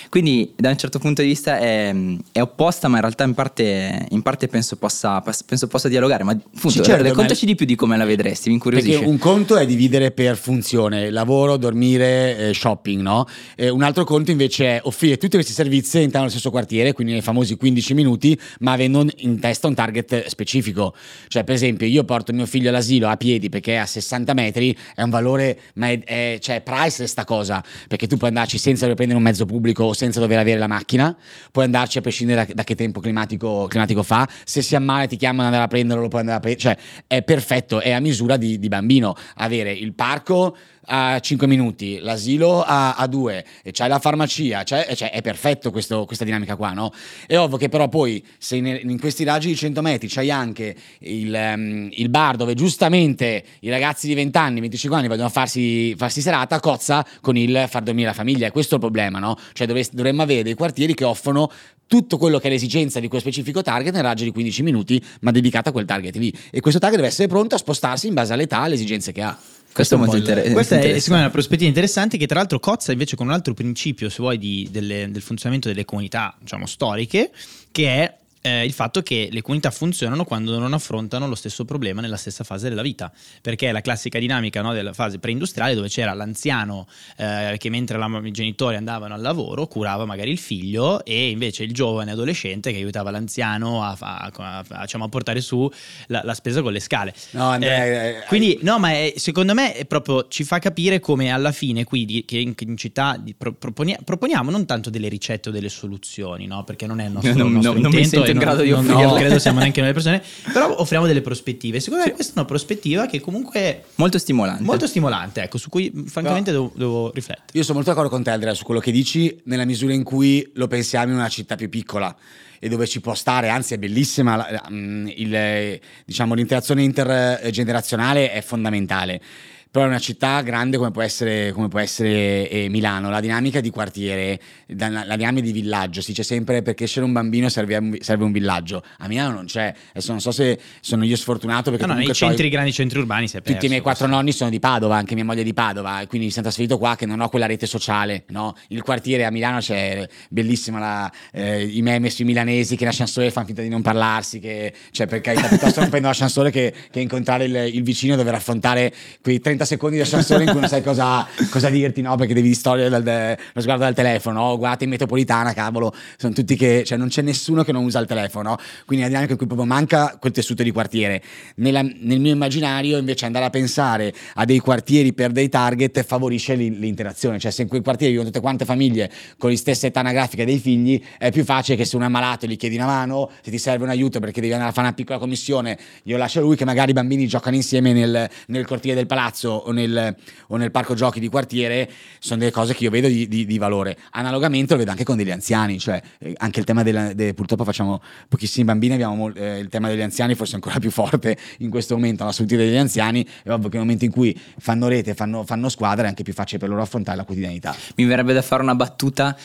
Quindi 0.09 0.53
da 0.55 0.69
un 0.69 0.77
certo 0.77 0.99
punto 0.99 1.21
di 1.21 1.27
vista 1.27 1.59
è, 1.59 1.93
è 2.31 2.41
opposta, 2.41 2.87
ma 2.87 2.95
in 2.95 3.01
realtà 3.01 3.23
in 3.23 3.33
parte, 3.33 4.05
in 4.09 4.21
parte 4.21 4.47
penso, 4.47 4.75
possa, 4.77 5.21
penso, 5.45 5.67
possa, 5.67 5.87
dialogare. 5.87 6.23
Ma 6.23 6.31
appunto, 6.31 6.69
sì, 6.69 6.81
certo, 6.81 7.03
raccontaci 7.03 7.45
ma... 7.45 7.51
di 7.51 7.57
più 7.57 7.65
di 7.65 7.75
come 7.75 7.97
la 7.97 8.05
vedresti, 8.05 8.47
mi 8.49 8.55
incuriosisce. 8.55 8.91
Perché 8.91 9.09
un 9.09 9.17
conto 9.17 9.57
è 9.57 9.65
dividere 9.65 10.11
per 10.11 10.37
funzione, 10.37 11.09
lavoro, 11.09 11.57
dormire, 11.57 12.37
eh, 12.37 12.53
shopping, 12.53 12.76
no? 12.85 13.25
E 13.55 13.69
un 13.69 13.83
altro 13.83 14.03
conto 14.03 14.31
invece 14.31 14.65
è 14.65 14.79
offrire 14.83 15.17
tutti 15.17 15.35
questi 15.35 15.53
servizi 15.53 15.97
all'interno 15.97 16.27
dello 16.27 16.31
stesso 16.31 16.51
quartiere, 16.51 16.93
quindi 16.93 17.13
nei 17.13 17.21
famosi 17.21 17.55
15 17.55 17.93
minuti, 17.93 18.39
ma 18.59 18.73
avendo 18.73 19.05
in 19.17 19.39
testa 19.39 19.67
un 19.67 19.75
target 19.75 20.27
specifico. 20.27 20.95
Cioè, 21.27 21.43
per 21.43 21.55
esempio, 21.55 21.87
io 21.87 22.03
porto 22.03 22.33
mio 22.33 22.45
figlio 22.45 22.69
all'asilo 22.69 23.07
a 23.07 23.17
piedi 23.17 23.49
perché 23.49 23.73
è 23.73 23.77
a 23.77 23.85
60 23.85 24.33
metri, 24.33 24.75
è 24.95 25.01
un 25.01 25.09
valore, 25.09 25.59
ma 25.75 25.89
è, 25.89 26.03
è 26.03 26.37
cioè, 26.39 26.61
priceless 26.61 27.09
sta 27.09 27.23
cosa, 27.23 27.63
perché 27.87 28.07
tu 28.07 28.17
puoi 28.17 28.29
andarci 28.29 28.57
senza 28.57 28.85
prendere 28.93 29.17
un 29.17 29.23
mezzo 29.23 29.45
pubblico 29.45 29.93
senza 29.93 30.19
dover 30.19 30.39
avere 30.39 30.59
la 30.59 30.67
macchina, 30.67 31.15
puoi 31.51 31.65
andarci 31.65 31.97
a 31.97 32.01
prescindere 32.01 32.45
da, 32.45 32.53
da 32.53 32.63
che 32.63 32.75
tempo 32.75 32.99
climatico, 32.99 33.67
climatico, 33.67 34.03
fa, 34.03 34.27
se 34.43 34.61
si 34.61 34.75
ammala 34.75 35.05
ti 35.05 35.15
chiamano 35.15 35.41
ad 35.41 35.47
andare 35.47 35.63
a 35.63 35.67
prenderlo, 35.67 36.03
lo 36.03 36.09
puoi 36.09 36.21
andare 36.21 36.37
a 36.37 36.41
prendere, 36.41 36.61
cioè 36.61 36.77
è 37.07 37.21
perfetto, 37.23 37.79
è 37.79 37.91
a 37.91 37.99
misura 37.99 38.37
di, 38.37 38.59
di 38.59 38.67
bambino, 38.67 39.15
avere 39.35 39.71
il 39.71 39.93
parco 39.93 40.55
a 40.87 41.19
5 41.19 41.47
minuti, 41.47 41.99
l'asilo 41.99 42.63
a, 42.63 42.95
a 42.95 43.07
2, 43.07 43.45
e 43.63 43.71
c'hai 43.71 43.89
la 43.89 43.99
farmacia, 43.99 44.63
c'è, 44.63 44.93
cioè, 44.95 45.11
è 45.11 45.21
perfetto 45.21 45.71
questo, 45.71 46.05
questa 46.05 46.23
dinamica 46.23 46.55
qua, 46.55 46.71
no? 46.71 46.91
È 47.25 47.37
ovvio 47.37 47.57
che 47.57 47.69
però 47.69 47.87
poi 47.89 48.23
se 48.37 48.55
in, 48.55 48.65
in 48.83 48.99
questi 48.99 49.23
raggi 49.23 49.47
di 49.47 49.55
100 49.55 49.81
metri 49.81 50.07
c'hai 50.07 50.31
anche 50.31 50.75
il, 50.99 51.33
um, 51.33 51.89
il, 51.91 52.09
bar 52.09 52.35
dove 52.35 52.53
giustamente 52.53 53.43
i 53.59 53.69
ragazzi 53.69 54.07
di 54.07 54.13
20 54.13 54.37
anni, 54.37 54.59
25 54.61 54.97
anni 54.97 55.07
vogliono 55.07 55.29
farsi, 55.29 55.93
farsi 55.95 56.21
serata, 56.21 56.59
cozza 56.59 57.05
con 57.21 57.35
il 57.35 57.65
far 57.69 57.83
dormire 57.83 58.07
la 58.07 58.13
famiglia, 58.13 58.47
è 58.47 58.51
questo 58.51 58.75
il 58.75 58.81
problema, 58.81 59.19
no? 59.19 59.37
Cioè 59.53 59.67
dovremmo 59.67 60.21
avere 60.21 60.43
dei 60.43 60.53
quartieri 60.53 60.93
che 60.93 61.03
offrono 61.03 61.51
tutto 61.87 62.17
quello 62.17 62.37
che 62.37 62.47
è 62.47 62.49
l'esigenza 62.49 62.99
di 62.99 63.07
quel 63.07 63.21
specifico 63.21 63.61
target 63.61 63.93
nel 63.93 64.03
raggio 64.03 64.25
di 64.25 64.31
15 64.31 64.63
minuti, 64.63 65.03
ma 65.21 65.31
dedicato 65.31 65.69
a 65.69 65.71
quel 65.71 65.85
target 65.85 66.15
lì. 66.17 66.33
E 66.51 66.59
questo 66.59 66.79
target 66.79 66.97
deve 66.97 67.09
essere 67.09 67.27
pronto 67.27 67.55
a 67.55 67.57
spostarsi 67.57 68.07
in 68.07 68.13
base 68.13 68.33
all'età 68.33 68.61
e 68.61 68.65
alle 68.65 68.73
esigenze 68.75 69.11
che 69.11 69.21
ha. 69.21 69.37
Questo, 69.77 69.95
è 69.95 69.97
molto 69.99 70.17
interessante. 70.17 70.53
Questa 70.53 70.79
è 70.79 70.99
secondo 70.99 71.13
me 71.13 71.19
una 71.19 71.29
prospettiva 71.29 71.67
interessante 71.67 72.17
che 72.17 72.25
tra 72.25 72.39
l'altro 72.39 72.59
cozza 72.59 72.91
invece 72.91 73.15
con 73.15 73.27
un 73.27 73.33
altro 73.33 73.53
principio, 73.53 74.09
se 74.09 74.17
vuoi, 74.19 74.39
di, 74.39 74.67
delle, 74.71 75.11
del 75.11 75.21
funzionamento 75.21 75.67
delle 75.67 75.85
comunità, 75.85 76.35
diciamo, 76.39 76.65
storiche, 76.65 77.29
che 77.71 77.87
è 77.87 78.17
eh, 78.41 78.65
il 78.65 78.73
fatto 78.73 79.01
che 79.01 79.29
le 79.31 79.41
comunità 79.41 79.71
funzionano 79.71 80.23
quando 80.23 80.57
non 80.59 80.73
affrontano 80.73 81.27
lo 81.27 81.35
stesso 81.35 81.65
problema 81.65 82.01
nella 82.01 82.17
stessa 82.17 82.43
fase 82.43 82.69
della 82.69 82.81
vita, 82.81 83.11
perché 83.41 83.69
è 83.69 83.71
la 83.71 83.81
classica 83.81 84.19
dinamica 84.19 84.61
no, 84.61 84.73
della 84.73 84.93
fase 84.93 85.19
preindustriale 85.19 85.75
dove 85.75 85.87
c'era 85.87 86.13
l'anziano 86.13 86.87
eh, 87.17 87.55
che 87.57 87.69
mentre 87.69 87.97
la, 87.97 88.21
i 88.23 88.31
genitori 88.31 88.75
andavano 88.75 89.13
al 89.13 89.21
lavoro 89.21 89.67
curava 89.67 90.05
magari 90.05 90.31
il 90.31 90.37
figlio 90.37 91.03
e 91.03 91.29
invece 91.29 91.63
il 91.63 91.73
giovane 91.73 92.11
adolescente 92.11 92.71
che 92.71 92.77
aiutava 92.77 93.11
l'anziano 93.11 93.83
a, 93.83 93.97
a, 93.99 94.31
a, 94.33 94.65
a 94.67 94.81
diciamo, 94.81 95.09
portare 95.09 95.41
su 95.41 95.69
la, 96.07 96.21
la, 96.23 96.33
spesa 96.33 96.61
con 96.61 96.71
le 96.71 96.79
scale. 96.79 97.13
No, 97.31 97.49
Andrea, 97.49 97.85
eh, 97.85 97.89
eh, 97.89 98.23
quindi, 98.27 98.59
no, 98.61 98.79
ma 98.79 98.91
è, 98.91 99.13
secondo 99.17 99.53
me 99.53 99.73
è 99.73 99.85
proprio, 99.85 100.27
ci 100.27 100.43
fa 100.43 100.59
capire 100.59 100.99
come 100.99 101.31
alla 101.31 101.51
fine 101.51 101.83
qui 101.83 102.05
di, 102.05 102.25
che 102.25 102.37
in, 102.37 102.53
in 102.57 102.77
città 102.77 103.17
di, 103.19 103.33
pro, 103.33 103.53
proponiamo, 103.53 104.01
proponiamo 104.03 104.51
non 104.51 104.65
tanto 104.65 104.89
delle 104.89 105.07
ricette 105.07 105.49
o 105.49 105.51
delle 105.51 105.69
soluzioni, 105.69 106.45
no? 106.47 106.63
perché 106.63 106.85
non 106.87 106.99
è 106.99 107.05
il 107.05 107.11
nostro, 107.11 107.33
non, 107.35 107.47
il 107.47 107.53
nostro 107.53 107.73
non, 107.73 107.91
intento. 108.31 108.45
Non 108.45 108.65
in 108.65 108.73
grado 108.73 108.85
di 108.85 108.91
offrire. 108.93 109.07
No, 109.07 109.13
credo 109.13 109.39
siamo 109.39 109.59
neanche 109.59 109.79
noi 109.79 109.89
le 109.89 109.93
persone, 109.93 110.23
però 110.51 110.79
offriamo 110.79 111.05
delle 111.05 111.21
prospettive. 111.21 111.79
Secondo 111.79 112.05
me 112.05 112.11
questa 112.11 112.33
è 112.33 112.37
una 112.37 112.45
prospettiva 112.45 113.05
che 113.05 113.19
comunque 113.19 113.59
è 113.59 113.81
molto 113.95 114.17
stimolante. 114.17 114.63
Molto 114.63 114.87
stimolante, 114.87 115.43
ecco, 115.43 115.57
su 115.57 115.69
cui 115.69 115.91
francamente 116.07 116.51
devo, 116.51 116.71
devo, 116.75 117.11
riflettere. 117.13 117.47
Io 117.53 117.63
sono 117.63 117.75
molto 117.75 117.91
d'accordo 117.91 118.09
con 118.09 118.23
te 118.23 118.29
Andrea 118.29 118.53
su 118.53 118.63
quello 118.63 118.79
che 118.79 118.91
dici, 118.91 119.39
nella 119.45 119.65
misura 119.65 119.93
in 119.93 120.03
cui 120.03 120.49
lo 120.53 120.67
pensiamo 120.67 121.11
in 121.11 121.17
una 121.17 121.29
città 121.29 121.55
più 121.55 121.69
piccola 121.69 122.15
e 122.59 122.69
dove 122.69 122.87
ci 122.87 123.01
può 123.01 123.13
stare, 123.13 123.49
anzi 123.49 123.75
è 123.75 123.77
bellissima, 123.77 124.47
il, 124.69 125.79
diciamo, 126.05 126.33
l'interazione 126.33 126.83
intergenerazionale 126.83 128.31
è 128.31 128.41
fondamentale 128.41 129.21
però 129.69 129.85
è 129.85 129.87
una 129.87 129.99
città 129.99 130.41
grande 130.41 130.77
come 130.77 130.91
può 130.91 131.01
essere, 131.01 131.51
come 131.51 131.67
può 131.67 131.79
essere 131.79 132.49
eh, 132.49 132.69
Milano, 132.69 133.09
la 133.09 133.19
dinamica 133.19 133.59
di 133.59 133.69
quartiere, 133.69 134.39
la, 134.67 134.89
la, 135.05 135.15
dinamica 135.15 135.45
di 135.45 135.51
villaggio, 135.51 136.01
si 136.01 136.11
dice 136.11 136.23
sempre 136.23 136.61
per 136.61 136.73
crescere 136.73 137.05
un 137.05 137.11
bambino 137.11 137.49
serve, 137.49 137.97
serve, 137.99 138.23
un 138.23 138.31
villaggio, 138.31 138.83
a 138.99 139.07
Milano 139.07 139.33
non 139.33 139.45
c'è, 139.45 139.73
adesso 139.89 140.11
non 140.11 140.21
so 140.21 140.31
se 140.31 140.59
sono 140.79 141.03
io 141.03 141.15
sfortunato 141.15 141.69
perché 141.69 141.85
no, 141.85 141.93
no, 141.93 141.99
nei 141.99 142.13
centri, 142.13 142.49
grandi 142.49 142.71
centri 142.71 142.99
urbani 142.99 143.27
si 143.27 143.37
è 143.37 143.41
perso, 143.41 143.53
Tutti 143.53 143.65
i 143.65 143.69
miei 143.69 143.81
quattro 143.81 144.07
nonni 144.07 144.31
sono 144.31 144.49
di 144.49 144.59
Padova, 144.59 144.95
anche 144.95 145.15
mia 145.15 145.25
moglie 145.25 145.41
è 145.41 145.43
di 145.43 145.53
Padova, 145.53 146.03
quindi 146.07 146.27
mi 146.27 146.31
sono 146.31 146.43
trasferito 146.43 146.77
qua 146.77 146.95
che 146.95 147.05
non 147.05 147.19
ho 147.19 147.29
quella 147.29 147.45
rete 147.45 147.65
sociale, 147.65 148.23
no? 148.29 148.55
il 148.69 148.81
quartiere 148.81 149.25
a 149.25 149.31
Milano 149.31 149.59
c'è 149.59 150.07
bellissima 150.29 150.79
la, 150.79 151.11
eh, 151.31 151.63
i 151.63 151.81
meme 151.81 152.09
sui 152.09 152.25
milanesi 152.25 152.75
che 152.75 152.83
in 152.83 152.89
ascensore 152.89 153.31
fanno 153.31 153.47
finta 153.47 153.61
di 153.61 153.69
non 153.69 153.81
parlarsi, 153.81 154.39
che, 154.39 154.73
cioè 154.91 155.07
per 155.07 155.21
carità 155.21 155.47
piuttosto 155.47 155.81
non 155.81 155.89
prendo 155.89 156.07
l'ascensore 156.07 156.49
che, 156.51 156.73
che 156.89 156.99
incontrare 156.99 157.45
il, 157.45 157.75
il 157.75 157.83
vicino 157.83 158.13
e 158.13 158.17
dover 158.17 158.33
affrontare 158.33 158.93
quei 159.21 159.39
30 159.39 159.56
secondi 159.65 159.95
di 159.95 160.01
ascensore 160.01 160.43
in 160.43 160.51
cui 160.51 160.59
non 160.59 160.69
sai 160.69 160.83
cosa, 160.83 161.27
cosa 161.49 161.69
dirti, 161.69 162.01
no? 162.01 162.15
Perché 162.15 162.33
devi 162.33 162.47
distogliere 162.49 162.89
dal, 162.89 163.37
lo 163.53 163.61
sguardo 163.61 163.83
dal 163.83 163.93
telefono, 163.93 164.39
no? 164.39 164.57
Guardate 164.57 164.83
in 164.85 164.89
metropolitana, 164.89 165.53
cavolo, 165.53 165.93
sono 166.17 166.33
tutti 166.33 166.55
che, 166.55 166.83
cioè 166.85 166.97
non 166.97 167.07
c'è 167.07 167.21
nessuno 167.21 167.63
che 167.63 167.71
non 167.71 167.83
usa 167.83 167.99
il 167.99 168.07
telefono, 168.07 168.49
no? 168.49 168.57
Quindi 168.85 169.03
la 169.03 169.09
dinamica 169.09 169.33
in 169.33 169.37
cui 169.37 169.47
proprio 169.47 169.67
manca 169.67 170.17
quel 170.19 170.31
tessuto 170.31 170.63
di 170.63 170.71
quartiere. 170.71 171.21
Nella, 171.55 171.81
nel 171.81 172.19
mio 172.19 172.31
immaginario, 172.31 172.97
invece, 172.97 173.25
andare 173.25 173.45
a 173.45 173.49
pensare 173.49 174.13
a 174.35 174.45
dei 174.45 174.59
quartieri 174.59 175.13
per 175.13 175.31
dei 175.31 175.49
target 175.49 176.03
favorisce 176.03 176.55
l'interazione, 176.55 177.39
cioè 177.39 177.51
se 177.51 177.63
in 177.63 177.67
quel 177.67 177.81
quartiere 177.81 178.11
vivono 178.11 178.29
tutte 178.29 178.41
quante 178.41 178.65
famiglie 178.65 179.11
con 179.37 179.49
le 179.49 179.57
stesse 179.57 179.87
età 179.87 179.99
anagrafiche 179.99 180.45
dei 180.45 180.59
figli, 180.59 181.01
è 181.17 181.31
più 181.31 181.43
facile 181.43 181.77
che 181.77 181.85
se 181.85 181.95
uno 181.95 182.05
è 182.05 182.09
malato 182.09 182.45
gli 182.45 182.57
chiedi 182.57 182.75
una 182.75 182.85
mano, 182.85 183.29
se 183.41 183.51
ti 183.51 183.57
serve 183.57 183.83
un 183.83 183.89
aiuto 183.89 184.19
perché 184.19 184.41
devi 184.41 184.53
andare 184.53 184.71
a 184.71 184.73
fare 184.73 184.87
una 184.87 184.95
piccola 184.95 185.19
commissione, 185.19 185.77
glielo 186.03 186.19
lascia 186.19 186.39
lui 186.39 186.55
che 186.55 186.65
magari 186.65 186.91
i 186.91 186.93
bambini 186.93 187.27
giocano 187.27 187.55
insieme 187.55 187.93
nel, 187.93 188.29
nel 188.47 188.65
cortile 188.65 188.95
del 188.95 189.07
palazzo 189.07 189.46
spesso 189.47 189.51
o 189.51 189.71
nel, 189.71 190.15
o 190.47 190.57
nel 190.57 190.71
parco 190.71 190.93
giochi 190.93 191.19
di 191.19 191.29
quartiere 191.29 191.89
sono 192.19 192.39
delle 192.39 192.51
cose 192.51 192.73
che 192.73 192.83
io 192.83 192.89
vedo 192.89 193.07
di, 193.07 193.27
di, 193.27 193.45
di 193.45 193.57
valore. 193.57 193.97
Analogamente 194.11 194.73
lo 194.73 194.79
vedo 194.79 194.91
anche 194.91 195.03
con 195.03 195.15
degli 195.15 195.31
anziani, 195.31 195.79
cioè 195.79 196.01
eh, 196.19 196.33
anche 196.37 196.59
il 196.59 196.65
tema 196.65 196.83
della, 196.83 197.13
de, 197.13 197.33
purtroppo 197.33 197.63
facciamo 197.63 198.01
pochissimi 198.27 198.65
bambini, 198.65 198.93
abbiamo 198.93 199.33
eh, 199.33 199.59
il 199.59 199.69
tema 199.69 199.87
degli 199.87 200.01
anziani 200.01 200.35
forse 200.35 200.55
ancora 200.55 200.79
più 200.79 200.91
forte 200.91 201.37
in 201.59 201.69
questo 201.69 201.95
momento, 201.95 202.25
la 202.25 202.31
salute 202.31 202.57
degli 202.57 202.75
anziani, 202.75 203.25
è 203.43 203.51
ovvio 203.51 203.69
che 203.69 203.77
nel 203.77 203.85
momento 203.85 204.05
in 204.05 204.11
cui 204.11 204.37
fanno 204.57 204.87
rete, 204.87 205.13
fanno, 205.13 205.43
fanno 205.43 205.69
squadra 205.69 206.05
è 206.05 206.07
anche 206.07 206.23
più 206.23 206.33
facile 206.33 206.59
per 206.59 206.69
loro 206.69 206.81
affrontare 206.81 207.17
la 207.17 207.23
quotidianità. 207.23 207.75
Mi 207.95 208.05
verrebbe 208.05 208.33
da 208.33 208.41
fare 208.41 208.61
una 208.61 208.75
battuta 208.75 209.35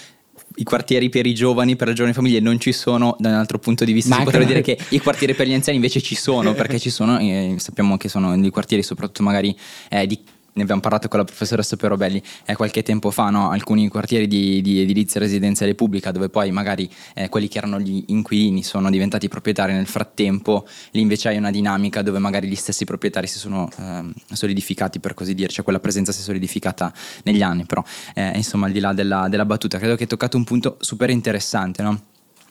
i 0.56 0.64
quartieri 0.64 1.08
per 1.08 1.26
i 1.26 1.34
giovani, 1.34 1.76
per 1.76 1.88
le 1.88 1.94
giovani 1.94 2.14
famiglie 2.14 2.40
non 2.40 2.58
ci 2.58 2.72
sono, 2.72 3.16
da 3.18 3.30
un 3.30 3.34
altro 3.34 3.58
punto 3.58 3.84
di 3.84 3.92
vista 3.92 4.10
Ma 4.10 4.18
si 4.18 4.24
potrebbe 4.24 4.46
dire 4.46 4.62
che 4.62 4.78
i 4.90 4.98
quartieri 5.00 5.34
per 5.34 5.46
gli 5.46 5.54
anziani 5.54 5.78
invece 5.78 6.00
ci 6.00 6.14
sono, 6.14 6.54
perché 6.54 6.78
ci 6.78 6.90
sono, 6.90 7.18
eh, 7.18 7.54
sappiamo 7.58 7.96
che 7.96 8.08
sono 8.08 8.38
dei 8.38 8.50
quartieri 8.50 8.82
soprattutto 8.82 9.22
magari 9.22 9.56
eh, 9.88 10.06
di 10.06 10.18
ne 10.54 10.62
abbiamo 10.62 10.80
parlato 10.80 11.08
con 11.08 11.18
la 11.18 11.24
professoressa 11.24 11.76
Perobelli 11.76 12.22
eh, 12.44 12.54
qualche 12.54 12.82
tempo 12.82 13.10
fa, 13.10 13.30
no? 13.30 13.50
alcuni 13.50 13.88
quartieri 13.88 14.26
di, 14.26 14.60
di, 14.60 14.80
edilizia 14.80 15.20
residenziale 15.20 15.74
pubblica 15.74 16.10
dove 16.10 16.28
poi 16.28 16.50
magari 16.50 16.90
eh, 17.14 17.28
quelli 17.28 17.48
che 17.48 17.58
erano 17.58 17.80
gli 17.80 18.04
inquilini 18.08 18.62
sono 18.62 18.90
diventati 18.90 19.28
proprietari 19.28 19.72
nel 19.72 19.86
frattempo, 19.86 20.66
lì 20.90 21.00
invece 21.00 21.28
hai 21.28 21.36
una 21.38 21.50
dinamica 21.50 22.02
dove 22.02 22.18
magari 22.18 22.48
gli 22.48 22.54
stessi 22.54 22.84
proprietari 22.84 23.26
si 23.26 23.38
sono 23.38 23.68
eh, 23.78 24.02
solidificati 24.32 25.00
per 25.00 25.14
così 25.14 25.34
dire, 25.34 25.48
cioè 25.48 25.64
quella 25.64 25.80
presenza 25.80 26.12
si 26.12 26.20
è 26.20 26.24
solidificata 26.24 26.92
negli 27.24 27.42
anni, 27.42 27.64
però 27.64 27.82
eh, 28.14 28.32
insomma 28.34 28.66
al 28.66 28.72
di 28.72 28.80
là 28.80 28.92
della, 28.92 29.28
della, 29.28 29.46
battuta 29.46 29.78
credo 29.78 29.96
che 29.96 30.02
hai 30.02 30.08
toccato 30.08 30.36
un 30.36 30.44
punto 30.44 30.76
super 30.80 31.10
interessante. 31.10 31.82
No? 31.82 32.00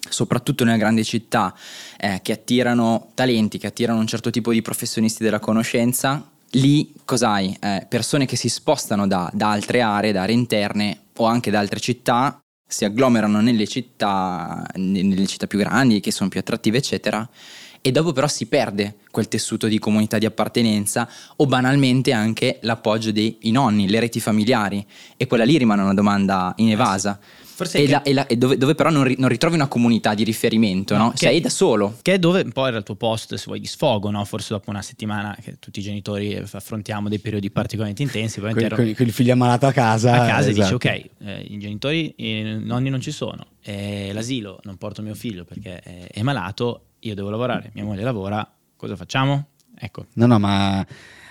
soprattutto 0.10 0.64
nelle 0.64 0.80
grandi 0.80 1.04
città 1.06 1.54
eh, 1.98 2.20
che 2.24 2.34
attirano 2.34 3.12
talenti, 3.14 3.60
che 3.60 3.68
attirano 3.68 4.00
un 4.00 4.08
certo 4.08 4.32
tipo 4.32 4.52
di 4.52 4.62
professionisti 4.62 5.24
della 5.24 5.40
conoscenza, 5.40 6.28
lì 6.52 6.92
cos'hai? 7.06 7.56
Eh, 7.60 7.86
persone 7.88 8.26
che 8.26 8.36
si 8.36 8.50
spostano 8.50 9.08
da, 9.08 9.30
da, 9.34 9.52
altre 9.52 9.82
aree, 9.82 10.12
da 10.12 10.24
aree 10.24 10.36
interne 10.36 11.00
o 11.18 11.26
anche 11.26 11.52
da 11.52 11.60
altre 11.60 11.80
città, 11.80 12.40
si 12.68 12.86
agglomerano 12.86 13.42
nelle 13.42 13.68
città, 13.68 14.66
nelle 14.76 15.28
città 15.28 15.46
più 15.46 15.60
grandi, 15.60 16.00
che 16.00 16.12
sono 16.12 16.30
più 16.30 16.40
attrattive, 16.40 16.78
eccetera. 16.78 17.28
E 17.84 17.92
dopo 17.92 18.12
però 18.12 18.28
si 18.28 18.46
perde 18.46 18.98
quel 19.10 19.28
tessuto 19.28 19.68
di 19.68 19.80
comunità 19.80 20.20
di 20.20 20.28
appartenenza 20.28 21.10
o 21.38 21.48
banalmente 21.48 22.12
anche 22.12 22.60
l'appoggio 22.62 23.12
dei 23.12 23.38
nonni, 23.46 23.90
le 23.90 24.00
reti 24.00 24.20
familiari. 24.20 24.86
E 25.18 25.26
quella 25.26 25.44
lì 25.44 25.58
rimane 25.58 25.82
una 25.82 25.96
domanda 25.96 26.54
inevasa. 26.58 27.20
Forse 27.62 27.78
e, 27.78 27.86
che... 27.86 27.92
la, 27.92 28.02
e, 28.02 28.14
la, 28.14 28.26
e 28.26 28.38
dove, 28.38 28.58
dove, 28.58 28.74
però 28.74 28.90
non, 28.90 29.04
ri, 29.04 29.16
non, 29.20 29.30
ritrovi 29.30 29.54
una 29.54 29.68
comunità 29.68 30.16
di 30.16 30.24
riferimento, 30.24 30.98
no? 30.98 31.06
no? 31.06 31.14
Sei 31.14 31.40
da 31.40 31.50
solo. 31.50 31.98
Che 32.02 32.14
è 32.14 32.20
dove 32.20 32.44
poi 32.46 32.70
era 32.70 32.78
il 32.78 32.84
tuo 32.84 32.96
post, 32.96 33.36
se 33.36 33.44
vuoi, 33.46 33.60
di 33.60 33.68
sfogo, 33.68 34.10
no? 34.10 34.26
Forse 34.26 34.54
dopo 34.54 34.72
una 34.72 34.82
settimana 34.82 35.38
che 35.40 35.58
tutti 35.60 35.80
i 35.80 35.84
genitori 35.84 36.36
affrontiamo 36.36 37.08
dei 37.08 37.20
periodi 37.20 37.52
particolarmente 37.52 38.02
intensi. 38.02 38.40
Con, 38.40 38.96
il 38.98 39.12
figlio 39.12 39.34
ammalato 39.34 39.68
a 39.68 39.72
casa. 39.72 40.24
A 40.24 40.26
casa 40.26 40.50
esatto. 40.50 40.50
e 40.50 40.54
dici, 40.54 40.74
ok, 40.74 41.10
eh, 41.28 41.46
i 41.50 41.60
genitori, 41.60 42.14
i 42.18 42.60
nonni 42.64 42.90
non 42.90 43.00
ci 43.00 43.12
sono, 43.12 43.46
eh, 43.62 44.10
l'asilo 44.12 44.60
non 44.64 44.78
porto 44.78 45.04
mio 45.04 45.14
figlio 45.14 45.44
perché 45.44 45.80
è, 45.82 46.08
è 46.12 46.22
malato, 46.24 46.86
io 47.02 47.14
devo 47.14 47.30
lavorare, 47.30 47.70
mia 47.76 47.84
moglie 47.84 48.02
lavora, 48.02 48.50
cosa 48.76 48.96
facciamo? 48.96 49.50
Ecco. 49.78 50.08
No, 50.14 50.26
no, 50.26 50.40
ma 50.40 50.84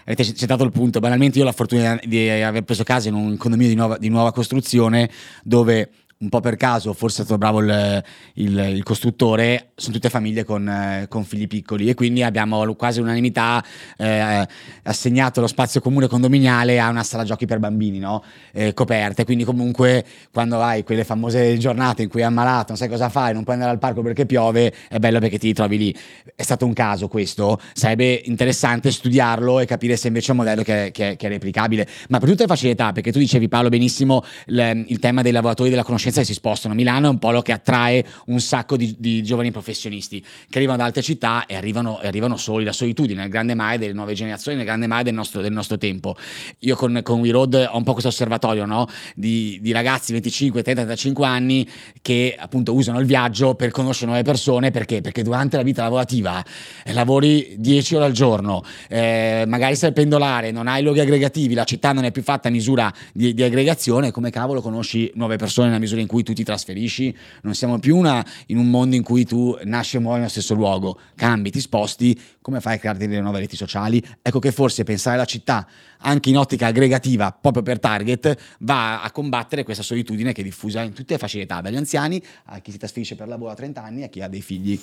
avete 0.04 0.32
citato 0.32 0.62
il 0.62 0.70
punto. 0.70 1.00
Banalmente, 1.00 1.38
io 1.38 1.44
ho 1.44 1.46
la 1.46 1.52
fortuna 1.52 1.98
di 2.04 2.28
aver 2.28 2.62
preso 2.62 2.84
casa 2.84 3.08
in 3.08 3.14
un 3.14 3.36
condominio 3.36 3.72
di 3.72 3.76
nuova, 3.76 3.98
di 3.98 4.08
nuova 4.08 4.32
costruzione 4.32 5.10
dove 5.42 5.90
un 6.22 6.28
po' 6.28 6.40
per 6.40 6.56
caso, 6.56 6.92
forse 6.92 7.22
è 7.22 7.24
stato 7.24 7.38
bravo 7.38 7.60
il, 7.60 8.04
il, 8.34 8.58
il 8.58 8.82
costruttore, 8.82 9.70
sono 9.74 9.94
tutte 9.94 10.10
famiglie 10.10 10.44
con, 10.44 10.68
eh, 10.68 11.06
con, 11.08 11.24
figli 11.24 11.46
piccoli 11.46 11.88
e 11.88 11.94
quindi 11.94 12.22
abbiamo 12.22 12.74
quasi 12.74 13.00
unanimità 13.00 13.64
eh, 13.96 14.46
assegnato 14.82 15.40
lo 15.40 15.46
spazio 15.46 15.80
comune 15.80 16.08
condominiale 16.08 16.78
a 16.78 16.90
una 16.90 17.04
sala 17.04 17.24
giochi 17.24 17.46
per 17.46 17.58
bambini, 17.58 17.98
no? 17.98 18.22
eh, 18.52 18.74
coperte, 18.74 19.24
quindi 19.24 19.44
comunque 19.44 20.04
quando 20.30 20.60
hai 20.60 20.84
quelle 20.84 21.04
famose 21.04 21.56
giornate 21.56 22.02
in 22.02 22.10
cui 22.10 22.20
è 22.20 22.24
ammalato, 22.24 22.66
non 22.68 22.76
sai 22.76 22.90
cosa 22.90 23.08
fare, 23.08 23.32
non 23.32 23.42
puoi 23.42 23.54
andare 23.54 23.72
al 23.72 23.78
parco 23.78 24.02
perché 24.02 24.26
piove, 24.26 24.74
è 24.90 24.98
bello 24.98 25.20
perché 25.20 25.38
ti 25.38 25.46
ritrovi 25.46 25.78
lì. 25.78 25.96
È 26.36 26.42
stato 26.42 26.66
un 26.66 26.74
caso 26.74 27.08
questo, 27.08 27.58
sarebbe 27.72 28.20
interessante 28.26 28.90
studiarlo 28.90 29.58
e 29.58 29.64
capire 29.64 29.96
se 29.96 30.08
invece 30.08 30.28
è 30.28 30.30
un 30.32 30.36
modello 30.36 30.62
che, 30.62 30.90
che, 30.92 31.16
che 31.16 31.26
è 31.26 31.30
replicabile, 31.30 31.88
ma 32.10 32.18
per 32.18 32.28
tutte 32.28 32.42
le 32.42 32.48
facilità, 32.48 32.92
perché 32.92 33.10
tu 33.10 33.18
dicevi 33.18 33.48
Paolo 33.48 33.70
benissimo 33.70 34.22
il, 34.48 34.84
il 34.86 34.98
tema 34.98 35.22
dei 35.22 35.32
lavoratori 35.32 35.70
della 35.70 35.82
conoscenza 35.82 36.08
conoscenza 36.10 36.20
e 36.20 36.24
si 36.24 36.34
spostano. 36.34 36.74
Milano 36.74 37.06
è 37.06 37.10
un 37.10 37.18
polo 37.18 37.42
che 37.42 37.52
attrae 37.52 38.04
un 38.26 38.40
sacco 38.40 38.76
di, 38.76 38.96
di 38.98 39.22
giovani 39.22 39.50
professionisti 39.50 40.20
che 40.20 40.58
arrivano 40.58 40.78
da 40.78 40.84
altre 40.84 41.02
città 41.02 41.46
e 41.46 41.56
arrivano, 41.56 42.00
e 42.00 42.06
arrivano 42.06 42.36
soli, 42.36 42.64
la 42.64 42.72
solitudine, 42.72 43.24
il 43.24 43.30
grande 43.30 43.54
male 43.54 43.78
delle 43.78 43.92
nuove 43.92 44.14
generazioni, 44.14 44.58
il 44.58 44.64
grande 44.64 44.86
male 44.86 45.04
del 45.04 45.14
nostro, 45.14 45.40
del 45.40 45.52
nostro 45.52 45.78
tempo. 45.78 46.16
Io 46.60 46.76
con, 46.76 47.00
con 47.02 47.20
We 47.20 47.30
Road 47.30 47.68
ho 47.70 47.76
un 47.76 47.84
po' 47.84 47.92
questo 47.92 48.10
osservatorio 48.10 48.66
no? 48.66 48.86
di, 49.14 49.58
di, 49.62 49.72
ragazzi 49.72 50.12
25, 50.12 50.62
30, 50.62 50.82
35 50.82 51.26
anni 51.26 51.68
che 52.02 52.36
appunto 52.38 52.74
usano 52.74 52.98
il 53.00 53.06
viaggio 53.06 53.54
per 53.54 53.70
conoscere 53.70 54.06
nuove 54.06 54.22
persone 54.22 54.70
perché? 54.70 55.00
Perché 55.00 55.22
durante 55.22 55.56
la 55.56 55.62
vita 55.62 55.82
lavorativa 55.82 56.44
eh, 56.84 56.92
lavori 56.92 57.54
10 57.56 57.94
ore 57.96 58.04
al 58.04 58.12
giorno, 58.12 58.62
eh, 58.88 59.44
magari 59.46 59.76
sei 59.76 59.92
pendolare, 59.92 60.50
non 60.50 60.66
hai 60.66 60.82
luoghi 60.82 61.00
aggregativi, 61.00 61.54
la 61.54 61.64
città 61.64 61.92
non 61.92 62.04
è 62.04 62.10
più 62.10 62.22
fatta 62.22 62.48
a 62.48 62.50
misura 62.50 62.92
di, 63.12 63.34
di 63.34 63.42
aggregazione, 63.42 64.10
come 64.10 64.30
cavolo 64.30 64.60
conosci 64.60 65.10
nuove 65.14 65.36
persone 65.36 65.68
nella 65.68 65.78
misura 65.78 65.99
in 66.00 66.06
cui 66.06 66.22
tu 66.22 66.32
ti 66.32 66.44
trasferisci, 66.44 67.14
non 67.42 67.54
siamo 67.54 67.78
più 67.78 67.96
una, 67.96 68.24
in 68.46 68.58
un 68.58 68.68
mondo 68.68 68.96
in 68.96 69.02
cui 69.02 69.24
tu 69.24 69.56
nasci 69.64 69.96
e 69.96 70.00
muori 70.00 70.18
nello 70.18 70.30
stesso 70.30 70.54
luogo, 70.54 70.98
cambi, 71.14 71.50
ti 71.50 71.60
sposti, 71.60 72.18
come 72.40 72.60
fai 72.60 72.76
a 72.76 72.78
crearti 72.78 73.06
delle 73.06 73.20
nuove 73.20 73.40
reti 73.40 73.56
sociali? 73.56 74.02
Ecco 74.22 74.38
che 74.38 74.52
forse 74.52 74.84
pensare 74.84 75.16
alla 75.16 75.24
città 75.24 75.66
anche 76.02 76.30
in 76.30 76.38
ottica 76.38 76.66
aggregativa, 76.66 77.30
proprio 77.32 77.62
per 77.62 77.78
target, 77.78 78.36
va 78.60 79.02
a 79.02 79.10
combattere 79.12 79.64
questa 79.64 79.82
solitudine 79.82 80.32
che 80.32 80.40
è 80.40 80.44
diffusa 80.44 80.82
in 80.82 80.92
tutte 80.92 81.12
le 81.12 81.18
fasce 81.18 81.38
d'età, 81.38 81.60
dagli 81.60 81.76
anziani 81.76 82.22
a 82.46 82.58
chi 82.60 82.70
si 82.70 82.78
trasferisce 82.78 83.14
per 83.14 83.28
lavoro 83.28 83.50
a 83.50 83.54
30 83.54 83.82
anni 83.82 84.02
a 84.02 84.08
chi 84.08 84.22
ha 84.22 84.28
dei 84.28 84.42
figli 84.42 84.80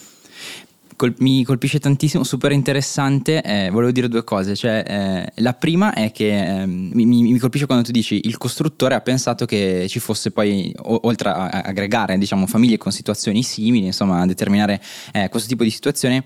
col- 0.97 1.15
mi 1.19 1.45
colpisce 1.45 1.79
tantissimo, 1.79 2.25
super 2.25 2.51
interessante. 2.51 3.41
Eh, 3.41 3.69
volevo 3.69 3.91
dire 3.93 4.09
due 4.09 4.25
cose. 4.25 4.55
Cioè, 4.55 4.83
eh, 4.85 5.41
la 5.41 5.53
prima 5.53 5.93
è 5.93 6.11
che 6.11 6.61
eh, 6.61 6.65
mi, 6.65 7.05
mi, 7.05 7.37
colpisce 7.37 7.65
quando 7.65 7.85
tu 7.85 7.91
dici 7.91 8.19
il 8.25 8.37
costruttore 8.37 8.95
ha 8.95 9.01
pensato 9.01 9.45
che 9.45 9.85
ci 9.87 9.99
fosse 9.99 10.31
poi, 10.31 10.73
o- 10.79 10.99
oltre 11.03 11.29
a, 11.29 11.47
a 11.47 11.61
aggregare 11.61 12.17
diciamo, 12.17 12.45
famiglie 12.47 12.77
con 12.77 12.91
situazioni 12.91 13.43
simili, 13.43 13.85
insomma, 13.85 14.19
a 14.19 14.25
determinare 14.25 14.81
eh, 15.13 15.29
questo 15.29 15.47
tipo 15.47 15.63
di 15.63 15.69
situazione 15.69 16.23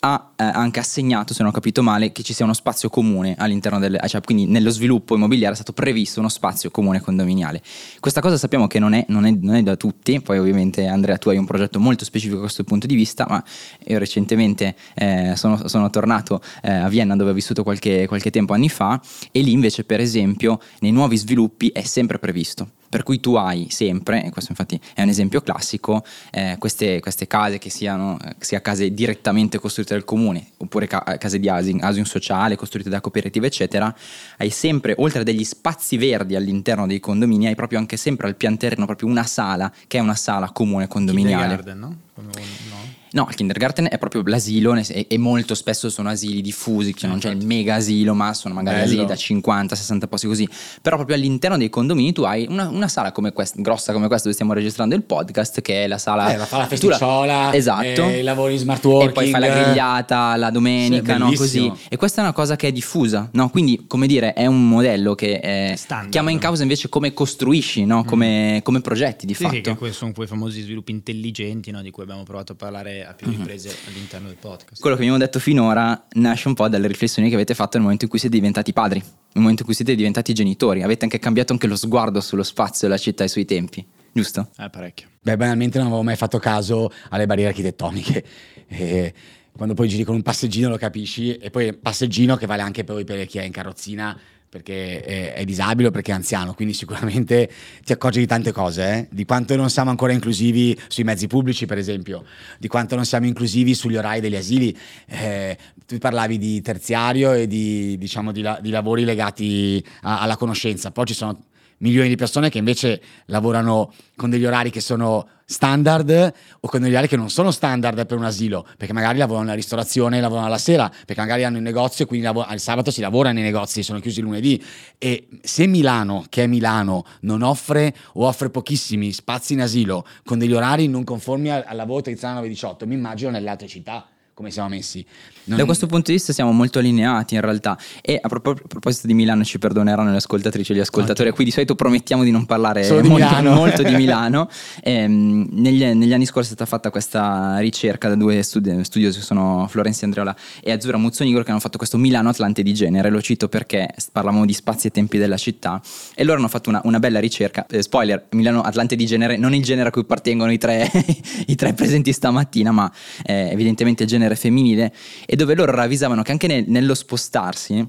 ha 0.00 0.32
eh, 0.36 0.44
anche 0.44 0.80
assegnato, 0.80 1.34
se 1.34 1.42
non 1.42 1.50
ho 1.50 1.54
capito 1.54 1.82
male, 1.82 2.12
che 2.12 2.22
ci 2.22 2.32
sia 2.32 2.44
uno 2.44 2.54
spazio 2.54 2.88
comune 2.88 3.34
all'interno 3.36 3.78
del, 3.78 4.00
cioè 4.06 4.20
quindi 4.22 4.46
nello 4.46 4.70
sviluppo 4.70 5.14
immobiliare 5.14 5.52
è 5.52 5.56
stato 5.56 5.72
previsto 5.72 6.20
uno 6.20 6.28
spazio 6.28 6.70
comune 6.70 7.00
condominiale. 7.00 7.62
Questa 8.00 8.20
cosa 8.20 8.38
sappiamo 8.38 8.66
che 8.66 8.78
non 8.78 8.94
è, 8.94 9.04
non 9.08 9.26
è, 9.26 9.30
non 9.30 9.56
è 9.56 9.62
da 9.62 9.76
tutti, 9.76 10.20
poi 10.20 10.38
ovviamente 10.38 10.86
Andrea 10.86 11.18
tu 11.18 11.28
hai 11.28 11.36
un 11.36 11.44
progetto 11.44 11.78
molto 11.78 12.04
specifico 12.04 12.36
da 12.36 12.44
questo 12.44 12.64
punto 12.64 12.86
di 12.86 12.94
vista, 12.94 13.26
ma 13.28 13.42
io 13.86 13.98
recentemente 13.98 14.74
eh, 14.94 15.34
sono, 15.36 15.68
sono, 15.68 15.90
tornato 15.90 16.40
eh, 16.62 16.72
a 16.72 16.88
Vienna 16.88 17.16
dove 17.16 17.30
ho 17.30 17.34
vissuto 17.34 17.62
qualche, 17.62 18.06
qualche 18.06 18.30
tempo 18.30 18.54
anni 18.54 18.68
fa 18.68 19.00
e 19.32 19.40
lì 19.40 19.52
invece 19.52 19.84
per 19.84 20.00
esempio 20.00 20.60
nei 20.80 20.92
nuovi 20.92 21.16
sviluppi 21.16 21.68
è 21.68 21.82
sempre 21.82 22.18
previsto 22.18 22.68
per 22.90 23.04
cui 23.04 23.20
tu 23.20 23.36
hai 23.36 23.68
sempre, 23.70 24.24
e 24.24 24.30
questo 24.30 24.50
infatti 24.50 24.78
è 24.94 25.02
un 25.02 25.08
esempio 25.08 25.40
classico, 25.40 26.04
eh, 26.32 26.56
queste, 26.58 26.98
queste, 26.98 27.28
case 27.28 27.58
che 27.58 27.70
siano 27.70 28.18
sia 28.38 28.60
case 28.60 28.92
direttamente 28.92 29.60
costruite 29.60 29.94
dal 29.94 30.04
comune 30.04 30.48
oppure 30.56 30.88
ca- 30.88 31.16
case 31.16 31.38
di 31.38 31.48
housing, 31.48 31.80
housing 31.80 32.04
sociale 32.04 32.56
costruite 32.56 32.90
da 32.90 33.00
cooperative 33.00 33.46
eccetera, 33.46 33.94
hai 34.38 34.50
sempre, 34.50 34.94
oltre 34.98 35.20
a 35.20 35.22
degli 35.22 35.44
spazi 35.44 35.96
verdi 35.96 36.34
all'interno 36.34 36.88
dei 36.88 36.98
condomini, 36.98 37.46
hai 37.46 37.54
proprio 37.54 37.78
anche 37.78 37.96
sempre 37.96 38.26
al 38.26 38.34
pian 38.34 38.56
terreno 38.56 38.86
proprio 38.86 39.08
una 39.08 39.24
sala 39.24 39.72
che 39.86 39.98
è 39.98 40.00
una 40.00 40.16
sala 40.16 40.50
comune 40.50 40.88
condominiale. 40.88 41.54
Garden, 41.54 41.78
no? 41.78 41.96
Come, 42.12 42.30
no? 42.34 42.89
No, 43.12 43.26
il 43.28 43.34
kindergarten 43.34 43.88
è 43.90 43.98
proprio 43.98 44.22
l'asilo 44.24 44.74
e, 44.74 45.06
e 45.08 45.18
molto 45.18 45.54
spesso 45.54 45.90
sono 45.90 46.08
asili 46.08 46.40
diffusi, 46.40 46.94
cioè 46.94 47.08
non 47.08 47.18
c'è 47.18 47.30
il 47.30 47.44
mega 47.44 47.76
asilo, 47.76 48.14
ma 48.14 48.32
sono 48.34 48.54
magari 48.54 48.80
Bello. 48.80 49.04
asili 49.04 49.06
da 49.06 49.14
50-60 49.14 50.08
posti 50.08 50.26
così. 50.26 50.48
Però 50.80 50.96
proprio 50.96 51.16
all'interno 51.16 51.56
dei 51.56 51.68
condomini 51.68 52.12
tu 52.12 52.22
hai 52.22 52.46
una, 52.48 52.68
una 52.68 52.88
sala 52.88 53.12
come 53.12 53.32
questa, 53.32 53.60
grossa 53.60 53.92
come 53.92 54.06
questa 54.06 54.24
dove 54.24 54.34
stiamo 54.34 54.52
registrando 54.52 54.94
il 54.94 55.02
podcast, 55.02 55.60
che 55.60 55.84
è 55.84 55.86
la 55.86 55.98
sala... 55.98 56.32
Eh, 56.32 56.36
la 56.36 56.46
fa 56.46 56.58
la 56.58 56.66
festicciola, 56.66 57.52
esatto. 57.52 58.08
Eh, 58.08 58.22
lavori 58.22 58.54
in 58.54 58.58
smart 58.58 58.84
working. 58.84 59.10
E 59.10 59.12
poi 59.12 59.30
fai 59.30 59.40
la 59.40 59.48
grigliata 59.48 60.36
la 60.36 60.50
domenica, 60.50 61.14
sì, 61.14 61.18
no? 61.18 61.32
Così. 61.34 61.72
E 61.88 61.96
questa 61.96 62.20
è 62.20 62.24
una 62.24 62.32
cosa 62.32 62.56
che 62.56 62.68
è 62.68 62.72
diffusa, 62.72 63.28
no? 63.32 63.50
Quindi, 63.50 63.84
come 63.86 64.06
dire, 64.06 64.32
è 64.32 64.46
un 64.46 64.68
modello 64.68 65.14
che 65.14 65.40
è, 65.40 65.74
Standard, 65.76 66.10
chiama 66.10 66.30
in 66.30 66.38
causa 66.38 66.62
invece 66.62 66.88
come 66.88 67.12
costruisci, 67.12 67.84
no? 67.84 68.04
Come, 68.04 68.56
mm. 68.56 68.58
come 68.62 68.80
progetti 68.80 69.26
di 69.26 69.34
sì, 69.34 69.44
fatto. 69.44 69.54
Sì, 69.54 69.60
che 69.62 69.92
sono 69.92 70.12
quei 70.12 70.26
famosi 70.26 70.62
sviluppi 70.62 70.92
intelligenti, 70.92 71.70
no? 71.70 71.82
Di 71.82 71.90
cui 71.90 72.02
abbiamo 72.02 72.22
provato 72.22 72.52
a 72.52 72.54
parlare 72.54 72.99
a 73.04 73.14
più 73.14 73.28
mm-hmm. 73.28 73.38
riprese. 73.38 73.68
Mm-hmm 73.68 73.98
all'interno 74.10 74.28
del 74.28 74.36
podcast. 74.36 74.80
Quello 74.80 74.96
che 74.96 75.02
abbiamo 75.02 75.18
detto 75.18 75.38
finora 75.38 76.06
nasce 76.12 76.48
un 76.48 76.54
po' 76.54 76.68
dalle 76.68 76.88
riflessioni 76.88 77.28
che 77.28 77.34
avete 77.34 77.54
fatto 77.54 77.72
nel 77.74 77.82
momento 77.82 78.04
in 78.04 78.10
cui 78.10 78.18
siete 78.18 78.36
diventati 78.36 78.72
padri, 78.72 78.98
nel 78.98 79.42
momento 79.42 79.60
in 79.60 79.66
cui 79.66 79.74
siete 79.74 79.94
diventati 79.94 80.32
genitori. 80.32 80.82
Avete 80.82 81.04
anche 81.04 81.18
cambiato 81.18 81.52
anche 81.52 81.66
lo 81.66 81.76
sguardo 81.76 82.20
sullo 82.20 82.42
spazio 82.42 82.88
della 82.88 82.98
città 82.98 83.24
e 83.24 83.28
sui 83.28 83.44
tempi, 83.44 83.86
giusto? 84.12 84.50
Eh, 84.56 84.70
parecchio. 84.70 85.08
Beh, 85.20 85.36
banalmente 85.36 85.78
non 85.78 85.88
avevo 85.88 86.02
mai 86.02 86.16
fatto 86.16 86.38
caso 86.38 86.90
alle 87.10 87.26
barriere 87.26 87.50
architettoniche. 87.50 88.24
E 88.72 89.12
quando 89.50 89.74
poi 89.74 89.88
giri 89.88 90.04
con 90.04 90.14
un 90.14 90.22
passeggino 90.22 90.68
lo 90.68 90.76
capisci, 90.76 91.34
e 91.34 91.50
poi 91.50 91.74
passeggino 91.74 92.36
che 92.36 92.46
vale 92.46 92.62
anche 92.62 92.84
poi 92.84 93.02
per 93.02 93.26
chi 93.26 93.38
è 93.38 93.42
in 93.42 93.50
carrozzina 93.50 94.16
perché 94.50 95.00
è, 95.00 95.32
è, 95.34 95.44
disabile 95.44 95.88
o 95.88 95.90
perché 95.92 96.10
è 96.10 96.14
anziano, 96.14 96.54
quindi 96.54 96.74
sicuramente 96.74 97.48
ti 97.84 97.92
accorgi 97.92 98.18
di 98.18 98.26
tante 98.26 98.50
cose, 98.50 98.92
eh? 98.92 99.06
di 99.08 99.24
quanto 99.24 99.54
non 99.54 99.70
siamo 99.70 99.90
ancora 99.90 100.12
inclusivi 100.12 100.76
sui 100.88 101.04
mezzi 101.04 101.28
pubblici, 101.28 101.66
per 101.66 101.78
esempio, 101.78 102.24
di 102.58 102.66
quanto 102.66 102.96
non 102.96 103.04
siamo 103.04 103.26
inclusivi 103.26 103.74
sugli 103.74 103.96
orari 103.96 104.18
degli 104.18 104.34
asili. 104.34 104.76
Eh, 105.06 105.56
tu 105.86 105.96
parlavi 105.98 106.36
di 106.36 106.60
terziario 106.62 107.32
e 107.32 107.46
di, 107.46 107.96
diciamo, 107.96 108.32
di, 108.32 108.42
la, 108.42 108.58
di 108.60 108.70
lavori 108.70 109.04
legati 109.04 109.84
a, 110.02 110.20
alla 110.20 110.36
conoscenza, 110.36 110.90
poi 110.90 111.06
ci 111.06 111.14
sono 111.14 111.44
milioni 111.80 112.08
di 112.08 112.16
persone 112.16 112.50
che 112.50 112.58
invece 112.58 113.00
lavorano 113.26 113.92
con 114.16 114.30
degli 114.30 114.44
orari 114.44 114.70
che 114.70 114.80
sono 114.80 115.28
standard 115.44 116.32
o 116.60 116.68
con 116.68 116.80
degli 116.80 116.92
orari 116.92 117.08
che 117.08 117.16
non 117.16 117.28
sono 117.28 117.50
standard 117.50 118.06
per 118.06 118.16
un 118.16 118.24
asilo, 118.24 118.66
perché 118.76 118.92
magari 118.92 119.18
lavorano 119.18 119.46
nella 119.46 119.56
ristorazione, 119.56 120.20
lavorano 120.20 120.46
alla 120.46 120.58
sera, 120.58 120.88
perché 120.88 121.20
magari 121.20 121.44
hanno 121.44 121.56
il 121.56 121.62
negozio 121.62 122.04
e 122.04 122.06
quindi 122.06 122.24
lav- 122.24 122.44
al 122.46 122.60
sabato 122.60 122.90
si 122.90 123.00
lavora 123.00 123.32
nei 123.32 123.42
negozi, 123.42 123.82
sono 123.82 123.98
chiusi 123.98 124.20
lunedì. 124.20 124.62
E 124.98 125.26
se 125.42 125.66
Milano, 125.66 126.24
che 126.28 126.44
è 126.44 126.46
Milano, 126.46 127.04
non 127.22 127.42
offre 127.42 127.94
o 128.14 128.26
offre 128.26 128.50
pochissimi 128.50 129.12
spazi 129.12 129.54
in 129.54 129.62
asilo 129.62 130.06
con 130.24 130.38
degli 130.38 130.52
orari 130.52 130.86
non 130.86 131.04
conformi 131.04 131.50
al, 131.50 131.64
al 131.66 131.76
lavoro 131.76 132.02
tradizionale 132.02 132.48
9-18, 132.48 132.86
mi 132.86 132.94
immagino 132.94 133.30
nelle 133.30 133.50
altre 133.50 133.66
città 133.66 134.06
come 134.40 134.50
siamo 134.50 134.70
messi. 134.70 135.04
Non... 135.44 135.58
Da 135.58 135.66
questo 135.66 135.86
punto 135.86 136.06
di 136.06 136.16
vista 136.16 136.32
siamo 136.32 136.50
molto 136.52 136.78
allineati 136.78 137.34
in 137.34 137.42
realtà. 137.42 137.76
E 138.00 138.18
a, 138.20 138.26
pro- 138.26 138.52
a 138.52 138.66
proposito 138.66 139.06
di 139.06 139.12
Milano 139.12 139.44
ci 139.44 139.58
perdoneranno 139.58 140.10
le 140.10 140.16
ascoltatrici 140.16 140.72
e 140.72 140.76
gli 140.76 140.80
ascoltatori 140.80 141.28
a 141.28 141.32
cui 141.34 141.44
di 141.44 141.50
solito 141.50 141.74
promettiamo 141.74 142.24
di 142.24 142.30
non 142.30 142.46
parlare 142.46 142.88
di 143.02 143.08
molto, 143.08 143.42
molto 143.42 143.82
di 143.82 143.94
Milano. 143.94 144.48
Ehm, 144.82 145.48
negli, 145.52 145.84
negli, 145.84 146.12
anni 146.12 146.24
scorsi 146.24 146.50
è 146.50 146.54
stata 146.54 146.68
fatta 146.68 146.90
questa 146.90 147.58
ricerca 147.58 148.08
da 148.08 148.14
due 148.14 148.42
studi- 148.42 148.82
studiosi 148.84 149.20
sono 149.20 149.66
Florenzi 149.68 150.04
Andreola 150.04 150.34
e 150.62 150.72
Azzurra 150.72 150.96
Muzzonigro 150.96 151.42
che 151.42 151.50
hanno 151.50 151.60
fatto 151.60 151.76
questo 151.76 151.98
Milano 151.98 152.30
Atlante 152.30 152.62
di 152.62 152.72
genere, 152.72 153.10
lo 153.10 153.20
cito 153.20 153.48
perché 153.48 153.92
parlavamo 154.10 154.46
di 154.46 154.52
spazi 154.52 154.86
e 154.86 154.90
tempi 154.90 155.18
della 155.18 155.36
città. 155.36 155.80
E 156.14 156.24
loro 156.24 156.38
hanno 156.38 156.48
fatto 156.48 156.70
una, 156.70 156.80
una 156.84 156.98
bella 156.98 157.20
ricerca, 157.20 157.66
eh, 157.68 157.82
spoiler, 157.82 158.26
Milano 158.30 158.62
Atlante 158.62 158.96
di 158.96 159.04
genere, 159.06 159.36
non 159.36 159.54
il 159.54 159.62
genere 159.62 159.88
a 159.88 159.92
cui 159.92 160.02
appartengono 160.02 160.50
i 160.50 160.58
tre, 160.58 160.90
i 161.46 161.54
tre 161.54 161.74
presenti 161.74 162.12
stamattina 162.12 162.70
ma 162.70 162.90
eh, 163.24 163.50
evidentemente 163.50 164.04
il 164.04 164.08
genere 164.08 164.29
genere 164.30 164.36
femminile 164.36 164.92
e 165.26 165.36
dove 165.36 165.54
loro 165.54 165.72
ravvisavano 165.72 166.22
che 166.22 166.32
anche 166.32 166.46
nel, 166.46 166.64
nello 166.68 166.94
spostarsi 166.94 167.86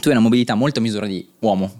tu 0.00 0.08
hai 0.08 0.14
una 0.14 0.20
mobilità 0.20 0.54
molto 0.54 0.78
a 0.78 0.82
misura 0.82 1.06
di 1.06 1.26
uomo, 1.40 1.70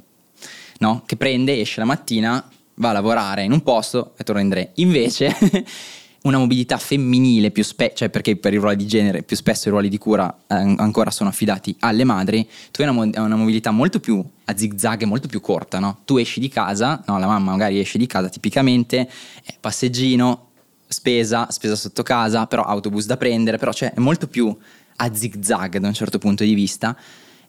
no? 0.79 1.03
che 1.07 1.17
prende, 1.17 1.59
esce 1.59 1.81
la 1.81 1.87
mattina, 1.87 2.47
va 2.75 2.91
a 2.91 2.93
lavorare 2.93 3.43
in 3.43 3.53
un 3.53 3.63
posto 3.63 4.13
e 4.19 4.25
torna 4.25 4.43
in 4.43 4.51
tre. 4.51 4.73
Invece 4.75 5.35
una 6.25 6.37
mobilità 6.37 6.77
femminile 6.77 7.51
più 7.51 7.65
spesso, 7.65 7.95
cioè 7.97 8.11
perché 8.11 8.37
per 8.37 8.53
i 8.53 8.59
ruoli 8.59 8.77
di 8.77 8.87
genere 8.87 9.23
più 9.23 9.35
spesso 9.35 9.69
i 9.69 9.71
ruoli 9.71 9.89
di 9.89 9.97
cura 9.97 10.31
eh, 10.47 10.55
ancora 10.55 11.11
sono 11.11 11.31
affidati 11.31 11.75
alle 11.79 12.05
madri, 12.05 12.47
tu 12.71 12.83
hai 12.83 12.89
una, 12.89 13.03
mo- 13.03 13.25
una, 13.25 13.37
mobilità 13.37 13.71
molto 13.71 13.99
più 13.99 14.23
a 14.45 14.55
zigzag 14.55 15.03
e 15.03 15.07
molto 15.07 15.27
più 15.27 15.41
corta, 15.41 15.79
no? 15.79 16.01
Tu 16.05 16.19
esci 16.19 16.39
di 16.39 16.49
casa, 16.49 17.03
no, 17.07 17.19
la 17.19 17.27
mamma 17.27 17.53
magari 17.53 17.81
esce 17.81 17.97
di 17.97 18.07
casa 18.07 18.29
tipicamente, 18.29 19.09
eh, 19.43 19.55
passeggino, 19.59 20.51
spesa, 20.93 21.51
spesa 21.51 21.75
sotto 21.75 22.03
casa, 22.03 22.47
però 22.47 22.63
autobus 22.63 23.07
da 23.07 23.17
prendere, 23.17 23.59
però 23.59 23.73
cioè, 23.73 23.93
è 23.93 24.01
molto 24.01 24.29
più 24.29 24.57
a 24.97 25.15
zigzag 25.15 25.79
da 25.79 25.89
un 25.89 25.95
certo 25.95 26.19
punto 26.19 26.45
di 26.45 26.55
vista 26.55 26.97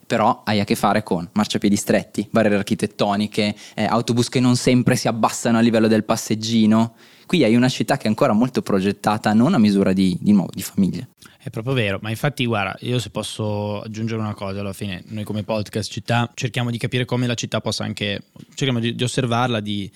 però 0.06 0.44
hai 0.46 0.60
a 0.60 0.64
che 0.64 0.76
fare 0.76 1.02
con 1.02 1.28
marciapiedi 1.32 1.76
stretti, 1.76 2.28
barriere 2.30 2.58
architettoniche, 2.58 3.56
eh, 3.74 3.86
autobus 3.86 4.30
che 4.30 4.40
non 4.40 4.56
sempre 4.56 4.96
si 4.96 5.08
abbassano 5.08 5.58
a 5.58 5.62
livello 5.62 5.88
del 5.88 6.04
passeggino. 6.04 6.96
Qui 7.26 7.44
hai 7.44 7.56
una 7.56 7.70
città 7.70 7.98
che 7.98 8.04
è 8.04 8.08
ancora 8.08 8.34
molto 8.34 8.62
progettata 8.62 9.34
non 9.34 9.54
a 9.54 9.58
misura 9.58 9.94
di, 9.94 10.18
di, 10.20 10.32
nuovo, 10.32 10.52
di 10.54 10.62
famiglie. 10.62 11.10
È 11.42 11.50
proprio 11.50 11.74
vero, 11.74 12.00
ma 12.02 12.10
infatti 12.10 12.46
guarda, 12.46 12.76
io 12.82 13.00
se 13.00 13.10
posso 13.10 13.82
aggiungere 13.82 14.22
una 14.22 14.34
cosa 14.34 14.60
alla 14.60 14.72
fine, 14.72 15.04
noi 15.08 15.24
come 15.24 15.44
podcast 15.44 15.92
città 15.92 16.30
cerchiamo 16.34 16.70
di 16.70 16.78
capire 16.78 17.06
come 17.06 17.28
la 17.28 17.34
città 17.34 17.60
possa 17.60 17.84
anche, 17.84 18.26
cerchiamo 18.54 18.80
di, 18.80 18.96
di 18.96 19.04
osservarla, 19.04 19.60
di 19.60 19.90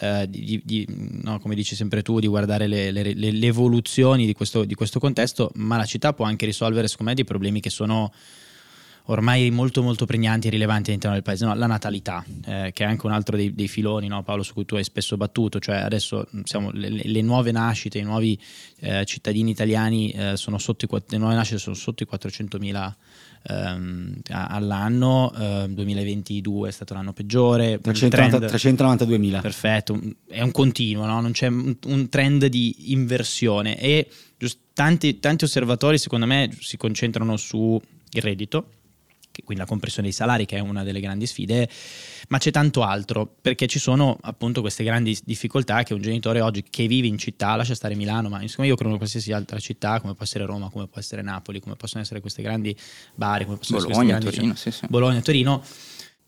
eh, 0.00 0.26
di, 0.28 0.60
di, 0.64 0.86
no, 1.22 1.38
come 1.40 1.54
dici 1.54 1.74
sempre 1.74 2.02
tu, 2.02 2.20
di 2.20 2.26
guardare 2.26 2.66
le, 2.66 2.90
le, 2.90 3.14
le, 3.14 3.30
le 3.30 3.46
evoluzioni 3.46 4.26
di 4.26 4.32
questo, 4.32 4.64
di 4.64 4.74
questo, 4.74 4.98
contesto, 5.00 5.50
ma 5.54 5.76
la 5.76 5.84
città 5.84 6.12
può 6.12 6.24
anche 6.24 6.46
risolvere, 6.46 6.88
secondo 6.88 7.10
me, 7.10 7.16
dei 7.16 7.24
problemi 7.24 7.60
che 7.60 7.70
sono 7.70 8.12
ormai 9.10 9.50
molto 9.50 9.82
molto 9.82 10.04
pregnanti 10.04 10.48
e 10.48 10.50
rilevanti 10.50 10.90
all'interno 10.90 11.16
del 11.16 11.24
paese, 11.24 11.44
no, 11.46 11.54
la 11.54 11.66
natalità, 11.66 12.24
eh, 12.44 12.70
che 12.74 12.84
è 12.84 12.86
anche 12.86 13.06
un 13.06 13.12
altro 13.12 13.36
dei, 13.36 13.54
dei 13.54 13.68
filoni, 13.68 14.06
no, 14.06 14.22
Paolo, 14.22 14.42
su 14.42 14.52
cui 14.52 14.64
tu 14.64 14.76
hai 14.76 14.84
spesso 14.84 15.16
battuto, 15.16 15.58
cioè 15.58 15.76
adesso 15.76 16.26
siamo, 16.44 16.70
le, 16.72 16.88
le, 16.90 17.22
nuove 17.22 17.50
nascite, 17.50 17.98
i 17.98 18.02
nuovi 18.02 18.38
eh, 18.80 19.04
cittadini 19.04 19.50
italiani 19.50 20.10
eh, 20.10 20.36
sono 20.36 20.58
sotto 20.58 20.84
i, 20.84 21.02
le 21.08 21.18
nuove 21.18 21.34
nascite 21.34 21.58
sono 21.58 21.74
sotto 21.74 22.02
i 22.02 22.06
400.000 22.10 22.92
ehm, 23.46 24.20
all'anno, 24.30 25.32
eh, 25.34 25.66
2022 25.68 26.68
è 26.68 26.72
stato 26.72 26.94
l'anno 26.94 27.12
peggiore. 27.12 27.80
392.000. 27.80 29.40
Perfetto, 29.40 30.00
è 30.26 30.42
un 30.42 30.50
continuo, 30.50 31.06
no? 31.06 31.20
non 31.20 31.32
c'è 31.32 31.46
un, 31.48 31.76
un, 31.86 32.08
trend 32.08 32.46
di 32.46 32.92
inversione 32.92 33.78
e 33.78 34.08
giust, 34.36 34.58
tanti, 34.72 35.18
tanti 35.18 35.44
osservatori 35.44 35.98
secondo 35.98 36.26
me 36.26 36.50
si 36.58 36.76
concentrano 36.76 37.36
sul 37.36 37.80
reddito 38.12 38.77
quindi 39.44 39.62
la 39.62 39.68
compressione 39.68 40.08
dei 40.08 40.16
salari 40.16 40.46
che 40.46 40.56
è 40.56 40.60
una 40.60 40.82
delle 40.82 41.00
grandi 41.00 41.26
sfide, 41.26 41.68
ma 42.28 42.38
c'è 42.38 42.50
tanto 42.50 42.82
altro 42.82 43.36
perché 43.40 43.66
ci 43.66 43.78
sono 43.78 44.18
appunto 44.20 44.60
queste 44.60 44.84
grandi 44.84 45.18
difficoltà 45.24 45.82
che 45.82 45.94
un 45.94 46.02
genitore 46.02 46.40
oggi 46.40 46.64
che 46.68 46.86
vive 46.86 47.06
in 47.06 47.18
città 47.18 47.54
lascia 47.56 47.74
stare 47.74 47.94
Milano, 47.94 48.28
ma 48.28 48.42
insomma 48.42 48.66
io 48.66 48.74
credo 48.74 48.92
che 48.92 48.98
qualsiasi 48.98 49.32
altra 49.32 49.58
città 49.58 50.00
come 50.00 50.14
può 50.14 50.24
essere 50.24 50.44
Roma, 50.44 50.70
come 50.70 50.86
può 50.86 51.00
essere 51.00 51.22
Napoli, 51.22 51.60
come 51.60 51.76
possono 51.76 52.02
essere 52.02 52.20
queste 52.20 52.42
grandi 52.42 52.76
bari, 53.14 53.44
come 53.44 53.56
possono 53.56 53.80
Bologna, 53.80 54.16
essere 54.16 54.34
Torino, 54.34 54.54
sì, 54.54 54.70
sì. 54.70 54.86
Bologna, 54.88 55.20
Torino 55.20 55.62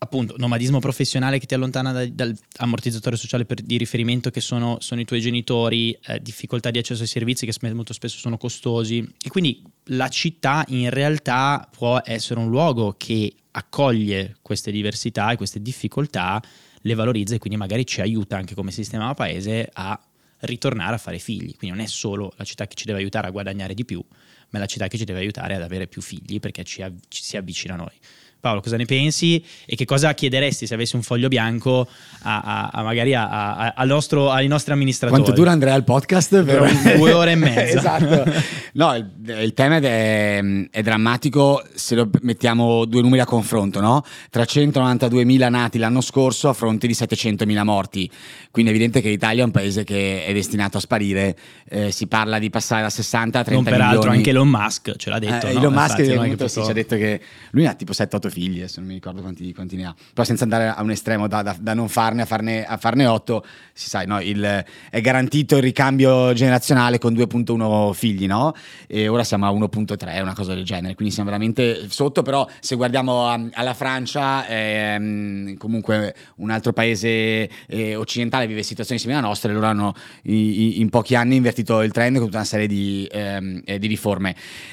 appunto 0.03 0.35
nomadismo 0.39 0.79
professionale 0.79 1.39
che 1.39 1.45
ti 1.45 1.53
allontana 1.53 1.93
da, 1.93 2.07
dall'ammortizzatore 2.07 3.17
sociale 3.17 3.45
per, 3.45 3.61
di 3.61 3.77
riferimento 3.77 4.31
che 4.31 4.41
sono, 4.41 4.79
sono 4.81 5.03
i 5.03 5.05
tuoi 5.05 5.21
genitori, 5.21 5.93
eh, 6.07 6.21
difficoltà 6.21 6.71
di 6.71 6.79
accesso 6.79 7.03
ai 7.03 7.09
servizi 7.09 7.45
che 7.45 7.55
molto 7.75 7.93
spesso 7.93 8.17
sono 8.17 8.39
costosi 8.39 9.07
e 9.23 9.29
quindi 9.29 9.63
la 9.85 10.09
città 10.09 10.65
in 10.69 10.89
realtà 10.89 11.69
può 11.71 12.01
essere 12.03 12.41
un 12.41 12.49
luogo 12.49 12.95
che 12.97 13.35
accoglie 13.51 14.37
queste 14.41 14.71
diversità 14.71 15.33
e 15.33 15.37
queste 15.37 15.61
difficoltà, 15.61 16.43
le 16.81 16.95
valorizza 16.95 17.35
e 17.35 17.39
quindi 17.39 17.59
magari 17.59 17.85
ci 17.85 18.01
aiuta 18.01 18.39
anche 18.39 18.55
come 18.55 18.71
sistema 18.71 19.13
paese 19.13 19.69
a 19.71 20.01
ritornare 20.41 20.95
a 20.95 20.99
fare 20.99 21.19
figli. 21.19 21.55
Quindi 21.57 21.77
non 21.77 21.81
è 21.81 21.87
solo 21.87 22.33
la 22.37 22.45
città 22.45 22.67
che 22.67 22.75
ci 22.75 22.87
deve 22.87 23.01
aiutare 23.01 23.27
a 23.27 23.31
guadagnare 23.31 23.75
di 23.75 23.85
più, 23.85 24.03
ma 24.51 24.59
è 24.59 24.63
la 24.63 24.67
città 24.67 24.89
che 24.89 24.99
ci 24.99 25.05
deve 25.05 25.21
aiutare 25.21 25.55
ad 25.55 25.63
avere 25.63 25.87
più 25.87 26.03
figli 26.03 26.41
perché 26.41 26.65
ci, 26.65 26.83
av- 26.83 26.99
ci 27.09 27.23
si 27.23 27.37
avvicina 27.37 27.75
a 27.75 27.77
noi. 27.79 27.93
Paolo, 28.41 28.63
cosa 28.63 28.79
ne 28.79 28.87
pensi 28.87 29.45
e 29.67 29.77
che 29.77 29.85
cosa 29.85 30.15
chiederesti 30.15 30.67
se 30.67 30.73
avessi 30.73 30.97
un 30.97 31.03
foglio 31.03 31.29
bianco 31.29 31.87
a, 32.23 32.41
a, 32.41 32.69
a 32.73 32.83
magari 32.83 33.15
al 33.15 33.87
nostro, 33.87 34.31
ai 34.31 34.49
nostri 34.49 34.73
amministratori? 34.73 35.21
Quanto 35.21 35.39
dura 35.39 35.53
Andrea 35.53 35.75
il 35.75 35.85
podcast? 35.85 36.43
Per 36.43 36.97
due 36.97 37.13
ore 37.13 37.33
e 37.33 37.35
mezza. 37.35 37.99
esatto. 37.99 38.33
No, 38.73 38.95
il, 38.95 39.11
il 39.43 39.53
tema 39.53 39.77
è, 39.77 40.41
è, 40.71 40.83
drammatico 40.83 41.63
se 41.75 41.95
lo 41.95 42.09
mettiamo 42.23 42.87
due 42.87 43.03
numeri 43.03 43.21
a 43.21 43.27
confronto, 43.27 43.79
no? 43.81 44.03
392.000 44.33 45.51
nati 45.51 45.77
l'anno 45.77 46.01
scorso 46.01 46.49
a 46.49 46.55
fronte 46.55 46.87
di 46.87 46.95
700.000 46.95 47.63
morti. 47.63 48.11
Quindi 48.51 48.71
è 48.71 48.75
evidente 48.75 49.03
che 49.03 49.11
l'Italia 49.11 49.43
è 49.43 49.45
un 49.45 49.53
paese 49.53 49.85
che 49.85 50.25
è 50.25 50.33
destinato 50.33 50.79
a 50.79 50.81
sparire. 50.81 51.37
Eh, 51.69 51.91
si 51.91 52.07
parla 52.07 52.39
di 52.39 52.49
passare 52.49 52.81
da 52.83 52.91
60 52.91 53.39
a 53.39 53.45
30 53.45 53.53
non 53.53 53.65
peraltro 53.65 53.99
milioni. 53.99 54.17
anche 54.17 54.33
Elon 54.40 54.48
Musk 54.48 54.96
ce 54.96 55.11
l'ha 55.11 55.18
detto. 55.18 55.46
Eh, 55.46 55.53
no? 55.53 55.59
Elon 55.61 55.72
Musk 55.72 55.98
Infatti, 55.98 56.48
sì, 56.48 56.62
ci 56.62 56.70
ha 56.70 56.72
detto 56.72 56.96
che 56.96 57.20
lui 57.50 57.66
ha 57.66 57.74
tipo 57.74 57.92
7-8 57.92 58.29
figli, 58.29 58.59
adesso 58.59 58.81
non 58.81 58.88
mi 58.88 58.94
ricordo 58.94 59.20
quanti, 59.20 59.53
quanti, 59.53 59.76
ne 59.76 59.87
ha, 59.87 59.94
però 60.12 60.24
senza 60.24 60.44
andare 60.44 60.68
a 60.68 60.83
un 60.83 60.90
estremo 60.90 61.29
da, 61.29 61.42
da, 61.42 61.57
da 61.59 61.74
non 61.74 61.88
farne 61.88 62.22
a 62.22 62.24
farne, 62.24 62.64
a 62.64 62.76
farne 62.76 63.07
8, 63.07 63.44
si 63.72 63.88
sa, 63.88 64.03
no, 64.05 64.20
il, 64.20 64.64
è 64.90 65.00
garantito 65.00 65.57
il 65.57 65.62
ricambio 65.62 66.33
generazionale 66.33 66.98
con 66.98 67.12
2.1 67.12 67.92
figli, 67.92 68.26
no? 68.26 68.55
E 68.87 69.09
ora 69.09 69.24
siamo 69.24 69.46
a 69.46 69.50
1.3, 69.50 70.22
una 70.22 70.35
cosa 70.35 70.55
del 70.55 70.64
genere, 70.64 70.94
quindi 70.94 71.12
siamo 71.12 71.31
veramente 71.31 71.88
sotto, 71.88 72.22
però 72.22 72.46
se 72.61 72.76
guardiamo 72.76 73.26
a, 73.26 73.40
alla 73.53 73.74
Francia, 73.74 74.46
eh, 74.46 75.55
comunque 75.59 76.14
un 76.37 76.50
altro 76.50 76.72
paese 76.72 77.48
eh, 77.66 77.94
occidentale 77.94 78.46
vive 78.46 78.62
situazioni 78.62 79.00
simili 79.00 79.18
alla 79.18 79.29
nostra 79.29 79.50
e 79.50 79.55
loro 79.55 79.66
hanno 79.66 79.94
in, 80.22 80.81
in 80.81 80.88
pochi 80.88 81.14
anni 81.14 81.37
invertito 81.37 81.83
il 81.83 81.92
trend 81.92 82.16
con 82.16 82.26
tutta 82.26 82.38
una 82.38 82.46
serie 82.46 82.66
di, 82.66 83.09
ehm, 83.11 83.62
eh, 83.64 83.79
di 83.79 83.87
riforme. 83.87 84.30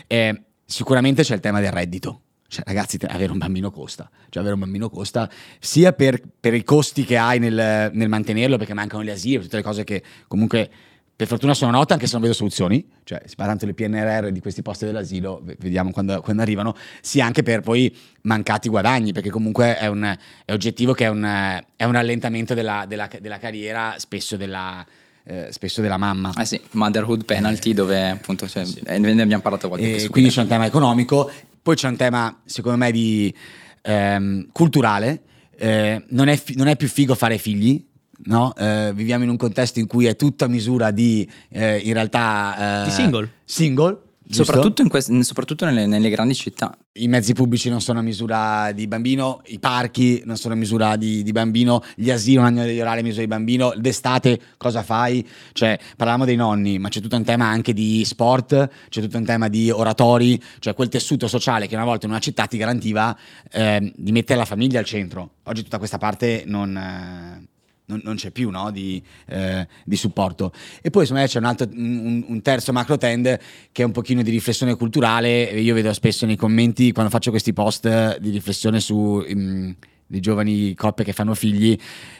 Eh, 0.07 0.41
sicuramente 0.65 1.23
c'è 1.23 1.33
il 1.35 1.41
tema 1.41 1.59
del 1.59 1.71
reddito 1.71 2.21
cioè, 2.49 2.63
ragazzi, 2.65 2.97
avere 3.07 3.31
un 3.31 3.37
bambino 3.37 3.71
costa. 3.71 4.09
Cioè, 4.29 4.39
avere 4.39 4.53
un 4.53 4.61
bambino 4.61 4.89
costa 4.89 5.29
sia 5.59 5.91
per, 5.91 6.21
per 6.39 6.53
i 6.53 6.63
costi 6.63 7.03
che 7.03 7.17
hai 7.17 7.39
nel, 7.39 7.91
nel, 7.93 8.09
mantenerlo, 8.09 8.57
perché 8.57 8.73
mancano 8.73 9.03
gli 9.03 9.09
asili, 9.09 9.41
tutte 9.41 9.57
le 9.57 9.63
cose 9.63 9.83
che 9.83 10.01
comunque 10.27 10.69
per 11.13 11.27
fortuna 11.27 11.53
sono 11.53 11.71
note, 11.71 11.93
anche 11.93 12.05
se 12.05 12.13
non 12.13 12.21
vedo 12.21 12.33
soluzioni. 12.33 12.87
Cioè, 13.03 13.21
si 13.25 13.35
parla 13.35 13.55
tanto 13.55 13.65
del 13.65 13.75
PNRR 13.75 14.29
di 14.29 14.39
questi 14.39 14.61
posti 14.61 14.85
dell'asilo, 14.85 15.41
vediamo 15.43 15.91
quando, 15.91 16.21
quando, 16.21 16.41
arrivano, 16.41 16.73
sia 17.01 17.25
anche 17.25 17.43
per 17.43 17.61
poi 17.61 17.93
mancati 18.21 18.69
guadagni, 18.69 19.11
perché 19.11 19.29
comunque 19.29 19.77
è, 19.77 19.87
un, 19.87 20.15
è 20.45 20.53
oggettivo 20.53 20.93
che 20.93 21.05
è 21.05 21.09
un, 21.09 21.61
è 21.75 21.83
un 21.83 21.91
rallentamento 21.91 22.53
della, 22.53 22.85
della, 22.87 23.09
della 23.19 23.39
carriera, 23.39 23.95
spesso 23.97 24.37
della 24.37 24.85
eh, 25.27 25.47
spesso 25.51 25.81
della 25.81 25.97
mamma. 25.97 26.33
Eh 26.37 26.45
sì, 26.45 26.59
motherhood 26.71 27.25
penalty, 27.25 27.73
dove 27.73 28.09
appunto 28.09 28.47
cioè, 28.47 28.65
sì. 28.65 28.81
ne 28.85 29.21
abbiamo 29.21 29.41
parlato 29.41 29.67
qualche 29.67 29.91
volta. 29.91 30.09
Quindi 30.09 30.29
c'è 30.31 30.41
un 30.41 30.47
tema 30.47 30.65
economico 30.65 31.29
poi 31.67 31.75
c'è 31.75 31.89
un 31.89 31.97
tema, 31.97 32.33
secondo 32.45 32.77
me, 32.77 32.91
di, 32.93 33.33
ehm, 33.81 34.47
culturale, 34.53 35.21
eh, 35.57 36.01
non, 36.11 36.29
è 36.29 36.37
fi- 36.37 36.55
non, 36.55 36.67
è 36.67 36.77
più 36.77 36.87
figo 36.87 37.13
fare 37.13 37.37
figli. 37.37 37.85
No? 38.19 38.55
Eh, 38.55 38.93
viviamo 38.95 39.25
in 39.25 39.29
un 39.29 39.35
contesto 39.35 39.79
in 39.79 39.85
cui 39.85 40.05
è 40.05 40.15
tutta 40.15 40.47
misura 40.47 40.91
di 40.91 41.29
eh, 41.49 41.79
in 41.79 41.91
realtà 41.91 42.83
di 42.85 42.91
single. 42.91 43.31
single 43.43 43.99
Soprattutto, 44.29 44.85
quest- 44.87 45.17
soprattutto 45.19 45.65
nelle, 45.65 45.85
nelle, 45.85 46.09
grandi 46.09 46.35
città. 46.35 46.77
I 46.93 47.07
mezzi 47.07 47.33
pubblici 47.33 47.69
non 47.69 47.79
sono 47.79 47.99
a 47.99 48.01
misura 48.01 48.71
di 48.73 48.87
bambino, 48.87 49.41
i 49.45 49.59
parchi 49.59 50.21
non 50.25 50.35
sono 50.35 50.53
a 50.53 50.57
misura 50.57 50.95
di, 50.97 51.23
di 51.23 51.31
bambino, 51.31 51.81
gli 51.95 52.11
asili 52.11 52.35
non 52.35 52.45
hanno 52.45 52.63
degli 52.63 52.79
orari 52.79 52.99
a 52.99 53.03
misura 53.03 53.21
di 53.21 53.27
bambino, 53.27 53.73
d'estate 53.75 54.39
cosa 54.57 54.83
fai? 54.83 55.25
Cioè, 55.53 55.79
parlavamo 55.95 56.25
dei 56.25 56.35
nonni, 56.35 56.77
ma 56.77 56.89
c'è 56.89 56.99
tutto 56.99 57.15
un 57.15 57.23
tema 57.23 57.45
anche 57.45 57.73
di 57.73 58.03
sport, 58.03 58.69
c'è 58.89 59.01
tutto 59.01 59.17
un 59.17 59.25
tema 59.25 59.47
di 59.47 59.71
oratori, 59.71 60.41
cioè 60.59 60.73
quel 60.73 60.89
tessuto 60.89 61.27
sociale 61.27 61.67
che 61.67 61.75
una 61.75 61.85
volta 61.85 62.05
in 62.05 62.11
una 62.11 62.21
città 62.21 62.45
ti 62.47 62.57
garantiva 62.57 63.17
eh, 63.51 63.93
di 63.95 64.11
mettere 64.11 64.39
la 64.39 64.45
famiglia 64.45 64.79
al 64.79 64.85
centro. 64.85 65.31
Oggi 65.43 65.63
tutta 65.63 65.77
questa 65.77 65.97
parte 65.97 66.43
non... 66.45 66.75
Eh, 66.75 67.55
non, 67.87 68.01
non 68.03 68.15
c'è 68.15 68.31
più 68.31 68.49
no, 68.49 68.69
di, 68.71 69.01
eh, 69.27 69.67
di, 69.83 69.95
supporto. 69.95 70.51
E 70.81 70.89
poi 70.89 71.05
secondo 71.05 71.27
c'è 71.27 71.39
un, 71.39 71.45
altro, 71.45 71.67
un, 71.71 72.23
un, 72.27 72.41
terzo 72.41 72.73
macro 72.73 72.97
trend 72.97 73.39
che 73.71 73.81
è 73.81 73.85
un 73.85 73.91
pochino 73.91 74.21
di 74.21 74.29
riflessione 74.29 74.75
culturale, 74.75 75.43
io 75.43 75.73
vedo 75.73 75.93
spesso 75.93 76.25
nei 76.25 76.35
commenti 76.35 76.91
quando 76.91 77.11
faccio 77.11 77.29
questi 77.29 77.53
post 77.53 78.17
di 78.19 78.29
riflessione 78.29 78.79
su... 78.79 78.95
Um, 79.27 79.75
di 80.09 80.21
giovani 80.21 80.73
coppie 80.73 81.03
che 81.03 81.11
fanno 81.11 81.33
figli, 81.33 81.77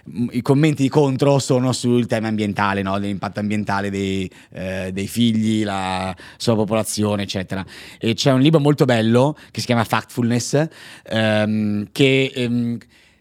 mm, 0.09 0.27
i 0.31 0.41
commenti 0.41 0.83
di 0.83 0.89
contro 0.89 1.39
sono 1.39 1.71
sul 1.71 2.05
tema 2.05 2.27
ambientale, 2.27 2.81
no? 2.81 2.99
dell'impatto 2.99 3.39
ambientale 3.39 3.89
dei, 3.89 4.29
eh, 4.51 4.91
dei, 4.91 5.07
figli, 5.07 5.63
la 5.63 6.13
sovrapopolazione, 6.35 7.23
eccetera. 7.23 7.65
E 7.97 8.13
c'è 8.13 8.33
un 8.33 8.41
libro 8.41 8.59
molto 8.59 8.83
bello 8.83 9.37
che 9.51 9.61
si 9.61 9.65
chiama 9.65 9.85
Factfulness, 9.85 10.67
ehm, 11.05 11.87
che 11.93 12.29
ehm, 12.35 12.77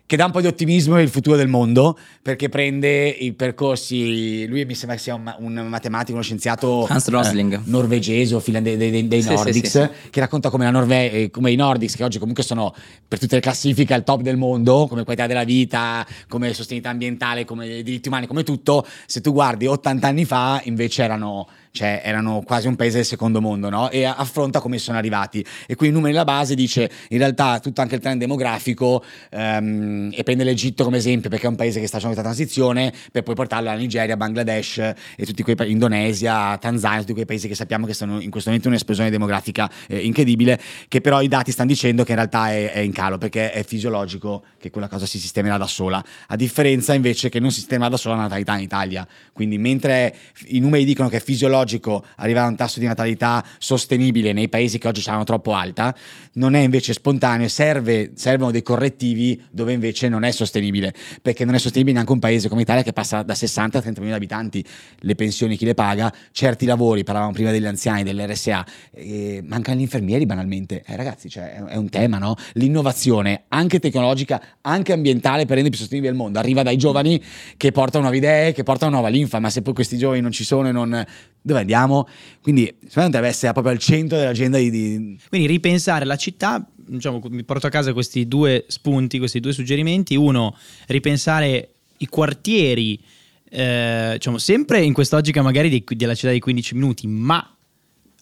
che 0.06 0.16
dà 0.16 0.24
un 0.24 0.30
po' 0.30 0.40
di 0.40 0.46
ottimismo 0.46 0.94
nel 0.94 1.08
futuro 1.08 1.36
del 1.36 1.48
mondo, 1.48 1.98
perché 2.22 2.48
prende 2.48 3.08
i 3.08 3.32
percorsi, 3.32 4.46
lui 4.46 4.64
mi 4.64 4.74
sembra 4.74 4.96
che 4.96 5.02
sia 5.02 5.14
un, 5.14 5.34
un 5.38 5.66
matematico, 5.66 6.12
uno 6.12 6.22
scienziato 6.22 6.86
eh, 6.88 7.60
norvegese 7.64 8.36
o 8.36 8.40
finlandese 8.40 8.76
dei, 8.76 8.90
dei, 8.90 9.08
dei 9.08 9.22
sì, 9.22 9.34
Nordics, 9.34 9.68
sì, 9.68 9.80
sì, 9.80 10.10
che 10.10 10.20
racconta 10.20 10.48
come, 10.48 10.64
la 10.64 10.70
Norve- 10.70 11.10
eh, 11.10 11.30
come 11.30 11.50
i 11.50 11.56
Nordics, 11.56 11.96
che 11.96 12.04
oggi 12.04 12.18
comunque 12.18 12.44
sono 12.44 12.72
per 13.06 13.18
tutte 13.18 13.34
le 13.34 13.40
classifiche 13.40 13.94
al 13.94 14.04
top 14.04 14.20
del 14.20 14.36
mondo, 14.36 14.86
come 14.86 15.02
qualità 15.02 15.26
della 15.26 15.44
vita, 15.44 16.06
come 16.28 16.54
sostenibilità 16.54 16.90
ambientale, 16.90 17.44
come 17.44 17.82
diritti 17.82 18.06
umani, 18.06 18.28
come 18.28 18.44
tutto, 18.44 18.86
se 19.06 19.20
tu 19.20 19.32
guardi 19.32 19.66
80 19.66 20.06
anni 20.06 20.24
fa 20.24 20.60
invece 20.64 21.02
erano 21.02 21.48
cioè 21.76 22.00
erano 22.02 22.42
quasi 22.44 22.66
un 22.66 22.74
paese 22.74 22.96
del 22.96 23.04
secondo 23.04 23.40
mondo, 23.42 23.68
no? 23.68 23.90
E 23.90 24.04
affronta 24.04 24.60
come 24.60 24.78
sono 24.78 24.96
arrivati. 24.96 25.44
E 25.66 25.74
qui 25.74 25.88
i 25.88 25.90
numeri 25.90 26.12
della 26.12 26.24
base 26.24 26.54
dice 26.54 26.90
in 27.10 27.18
realtà 27.18 27.60
tutto 27.60 27.82
anche 27.82 27.96
il 27.96 28.00
trend 28.00 28.18
demografico 28.18 29.04
um, 29.30 30.10
e 30.12 30.22
prende 30.22 30.42
l'Egitto 30.42 30.84
come 30.84 30.96
esempio 30.96 31.28
perché 31.28 31.46
è 31.46 31.48
un 31.48 31.56
paese 31.56 31.78
che 31.78 31.86
sta 31.86 31.98
facendo 31.98 32.14
questa 32.14 32.32
transizione 32.32 32.92
per 33.12 33.22
poi 33.22 33.34
portarlo 33.34 33.68
alla 33.68 33.78
Nigeria, 33.78 34.16
Bangladesh 34.16 34.78
e 34.78 35.26
tutti 35.26 35.42
quei 35.42 35.54
paesi, 35.54 35.72
Indonesia, 35.72 36.56
Tanzania, 36.56 37.00
tutti 37.00 37.12
quei 37.12 37.26
paesi 37.26 37.46
che 37.46 37.54
sappiamo 37.54 37.84
che 37.84 37.92
stanno 37.92 38.20
in 38.20 38.30
questo 38.30 38.48
momento 38.48 38.68
in 38.68 38.74
un'esplosione 38.74 39.10
demografica 39.10 39.70
eh, 39.86 39.98
incredibile, 39.98 40.58
che 40.88 41.02
però 41.02 41.20
i 41.20 41.28
dati 41.28 41.52
stanno 41.52 41.68
dicendo 41.68 42.04
che 42.04 42.12
in 42.12 42.16
realtà 42.16 42.50
è, 42.50 42.72
è, 42.72 42.78
in 42.78 42.92
calo 42.92 43.18
perché 43.18 43.52
è 43.52 43.62
fisiologico 43.64 44.44
che 44.58 44.70
quella 44.70 44.88
cosa 44.88 45.04
si 45.04 45.18
sistemerà 45.18 45.58
da 45.58 45.66
sola, 45.66 46.02
a 46.28 46.36
differenza 46.36 46.94
invece 46.94 47.28
che 47.28 47.38
non 47.38 47.50
si 47.50 47.58
sistemerà 47.58 47.90
da 47.90 47.96
sola 47.98 48.16
la 48.16 48.22
natalità 48.22 48.56
in 48.56 48.62
Italia. 48.62 49.06
Quindi 49.32 49.58
mentre 49.58 50.14
i 50.46 50.60
numeri 50.60 50.84
dicono 50.84 51.08
che 51.08 51.18
è 51.18 51.20
fisiologico 51.20 51.65
logico 51.66 52.04
arrivare 52.16 52.46
a 52.46 52.50
un 52.50 52.56
tasso 52.56 52.78
di 52.78 52.86
natalità 52.86 53.44
sostenibile 53.58 54.32
nei 54.32 54.48
paesi 54.48 54.78
che 54.78 54.86
oggi 54.86 55.00
saranno 55.00 55.24
troppo 55.24 55.52
alta, 55.52 55.94
non 56.34 56.54
è 56.54 56.60
invece 56.60 56.92
spontaneo, 56.92 57.48
serve, 57.48 58.12
servono 58.14 58.52
dei 58.52 58.62
correttivi 58.62 59.42
dove 59.50 59.72
invece 59.72 60.08
non 60.08 60.22
è 60.22 60.30
sostenibile, 60.30 60.94
perché 61.20 61.44
non 61.44 61.54
è 61.54 61.58
sostenibile 61.58 61.94
neanche 61.96 62.12
un 62.12 62.20
paese 62.20 62.48
come 62.48 62.62
Italia 62.62 62.82
che 62.82 62.92
passa 62.92 63.22
da 63.22 63.34
60 63.34 63.78
a 63.78 63.80
30 63.80 64.00
milioni 64.00 64.18
di 64.18 64.24
abitanti, 64.24 64.64
le 65.00 65.14
pensioni 65.16 65.56
chi 65.56 65.64
le 65.64 65.74
paga, 65.74 66.12
certi 66.30 66.64
lavori, 66.64 67.02
parlavamo 67.02 67.32
prima 67.32 67.50
degli 67.50 67.66
anziani, 67.66 68.04
dell'RSA, 68.04 68.64
eh, 68.92 69.42
mancano 69.44 69.78
gli 69.78 69.82
infermieri 69.82 70.24
banalmente, 70.24 70.82
eh, 70.86 70.94
ragazzi 70.94 71.28
cioè, 71.28 71.64
è 71.64 71.76
un 71.76 71.88
tema, 71.88 72.18
no? 72.18 72.36
L'innovazione 72.52 73.44
anche 73.48 73.80
tecnologica, 73.80 74.40
anche 74.60 74.92
ambientale 74.92 75.44
per 75.44 75.56
rendere 75.56 75.70
più 75.70 75.78
sostenibile 75.78 76.12
il 76.12 76.18
mondo, 76.18 76.38
arriva 76.38 76.62
dai 76.62 76.76
giovani 76.76 77.20
che 77.56 77.72
portano 77.72 78.04
nuove 78.04 78.18
idee, 78.18 78.52
che 78.52 78.62
portano 78.62 78.92
nuova 78.92 79.08
linfa, 79.08 79.40
ma 79.40 79.50
se 79.50 79.62
poi 79.62 79.74
questi 79.74 79.98
giovani 79.98 80.20
non 80.20 80.30
ci 80.30 80.44
sono 80.44 80.68
e 80.68 80.72
non 80.72 81.04
dove 81.46 81.55
andiamo? 81.58 82.08
Quindi 82.42 82.74
secondo 82.86 83.08
me 83.08 83.10
deve 83.10 83.28
essere 83.28 83.52
proprio 83.52 83.72
al 83.72 83.78
centro 83.78 84.18
dell'agenda 84.18 84.58
di, 84.58 84.70
di... 84.70 85.18
Quindi 85.28 85.46
ripensare 85.46 86.04
la 86.04 86.16
città, 86.16 86.64
diciamo, 86.74 87.20
mi 87.28 87.44
porto 87.44 87.66
a 87.66 87.70
casa 87.70 87.92
questi 87.92 88.28
due 88.28 88.64
spunti, 88.68 89.18
questi 89.18 89.40
due 89.40 89.52
suggerimenti. 89.52 90.16
Uno, 90.16 90.56
ripensare 90.86 91.70
i 91.98 92.06
quartieri, 92.06 93.00
eh, 93.48 94.10
diciamo, 94.14 94.38
sempre 94.38 94.82
in 94.82 94.92
quest'oggica 94.92 95.42
magari 95.42 95.68
di, 95.68 95.84
della 95.96 96.14
città 96.14 96.32
di 96.32 96.40
15 96.40 96.74
minuti, 96.74 97.06
ma 97.06 97.55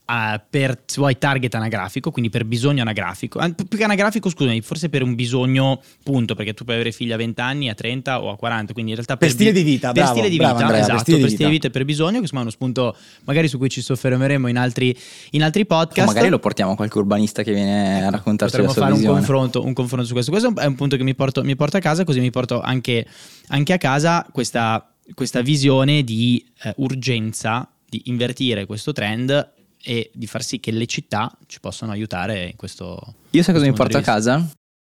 Uh, 0.06 0.38
per 0.50 0.82
se 0.84 1.00
vuoi 1.00 1.16
target 1.16 1.54
anagrafico, 1.54 2.10
quindi 2.10 2.28
per 2.28 2.44
bisogno 2.44 2.82
anagrafico, 2.82 3.40
più 3.54 3.78
che 3.78 3.84
anagrafico, 3.84 4.28
scusami, 4.28 4.60
forse 4.60 4.90
per 4.90 5.02
un 5.02 5.14
bisogno 5.14 5.80
punto, 6.02 6.34
perché 6.34 6.52
tu 6.52 6.64
puoi 6.64 6.76
avere 6.76 6.92
figli 6.92 7.10
a 7.10 7.16
20 7.16 7.40
anni, 7.40 7.70
a 7.70 7.74
30 7.74 8.22
o 8.22 8.28
a 8.28 8.36
40, 8.36 8.74
quindi 8.74 8.90
in 8.90 8.98
realtà 8.98 9.16
per, 9.16 9.28
per 9.28 9.34
stile 9.34 9.52
di 9.52 9.62
vita, 9.62 9.92
per 9.92 10.02
bravo, 10.02 10.12
stile 10.12 10.28
di 10.28 10.36
bravo, 10.36 10.52
vita, 10.52 10.66
Andrea, 10.66 10.82
esatto, 10.82 10.94
per 10.94 11.02
stile, 11.04 11.18
per 11.20 11.26
di 11.28 11.34
stile 11.34 11.48
di 11.48 11.54
vita 11.54 11.66
e 11.68 11.70
per 11.70 11.84
bisogno, 11.86 12.20
che 12.20 12.26
è 12.26 12.36
uno 12.36 12.50
spunto 12.50 12.94
magari 13.24 13.48
su 13.48 13.56
cui 13.56 13.70
ci 13.70 13.80
soffermeremo 13.80 14.46
in 14.48 14.58
altri, 14.58 14.94
in 15.30 15.42
altri 15.42 15.64
podcast. 15.64 16.06
O 16.06 16.12
magari 16.12 16.28
lo 16.28 16.38
portiamo 16.38 16.72
a 16.72 16.76
qualche 16.76 16.98
urbanista 16.98 17.42
che 17.42 17.54
viene 17.54 17.96
ecco, 17.96 18.06
a 18.06 18.10
raccontarci 18.10 18.56
la 18.58 18.62
sua 18.64 18.82
fare 18.82 18.92
visione. 18.92 19.10
un 19.10 19.16
confronto, 19.16 19.64
un 19.64 19.72
confronto 19.72 20.06
su 20.06 20.12
questo. 20.12 20.30
Questo 20.30 20.54
è 20.54 20.66
un 20.66 20.74
punto 20.74 20.98
che 20.98 21.02
mi 21.02 21.14
porto, 21.14 21.42
mi 21.42 21.56
porto 21.56 21.78
a 21.78 21.80
casa, 21.80 22.04
così 22.04 22.20
mi 22.20 22.30
porto 22.30 22.60
anche, 22.60 23.06
anche 23.46 23.72
a 23.72 23.78
casa 23.78 24.26
questa, 24.30 24.86
questa 25.14 25.40
visione 25.40 26.04
di 26.04 26.44
eh, 26.62 26.74
urgenza 26.76 27.66
di 27.88 28.02
invertire 28.06 28.66
questo 28.66 28.92
trend 28.92 29.52
e 29.84 30.10
di 30.14 30.26
far 30.26 30.42
sì 30.42 30.58
che 30.58 30.70
le 30.70 30.86
città 30.86 31.30
ci 31.46 31.60
possano 31.60 31.92
aiutare 31.92 32.46
in 32.46 32.56
questo. 32.56 33.16
Io 33.30 33.42
sai 33.42 33.54
cosa 33.54 33.66
mi 33.66 33.72
porto 33.72 33.98
a 33.98 34.00
casa? 34.00 34.48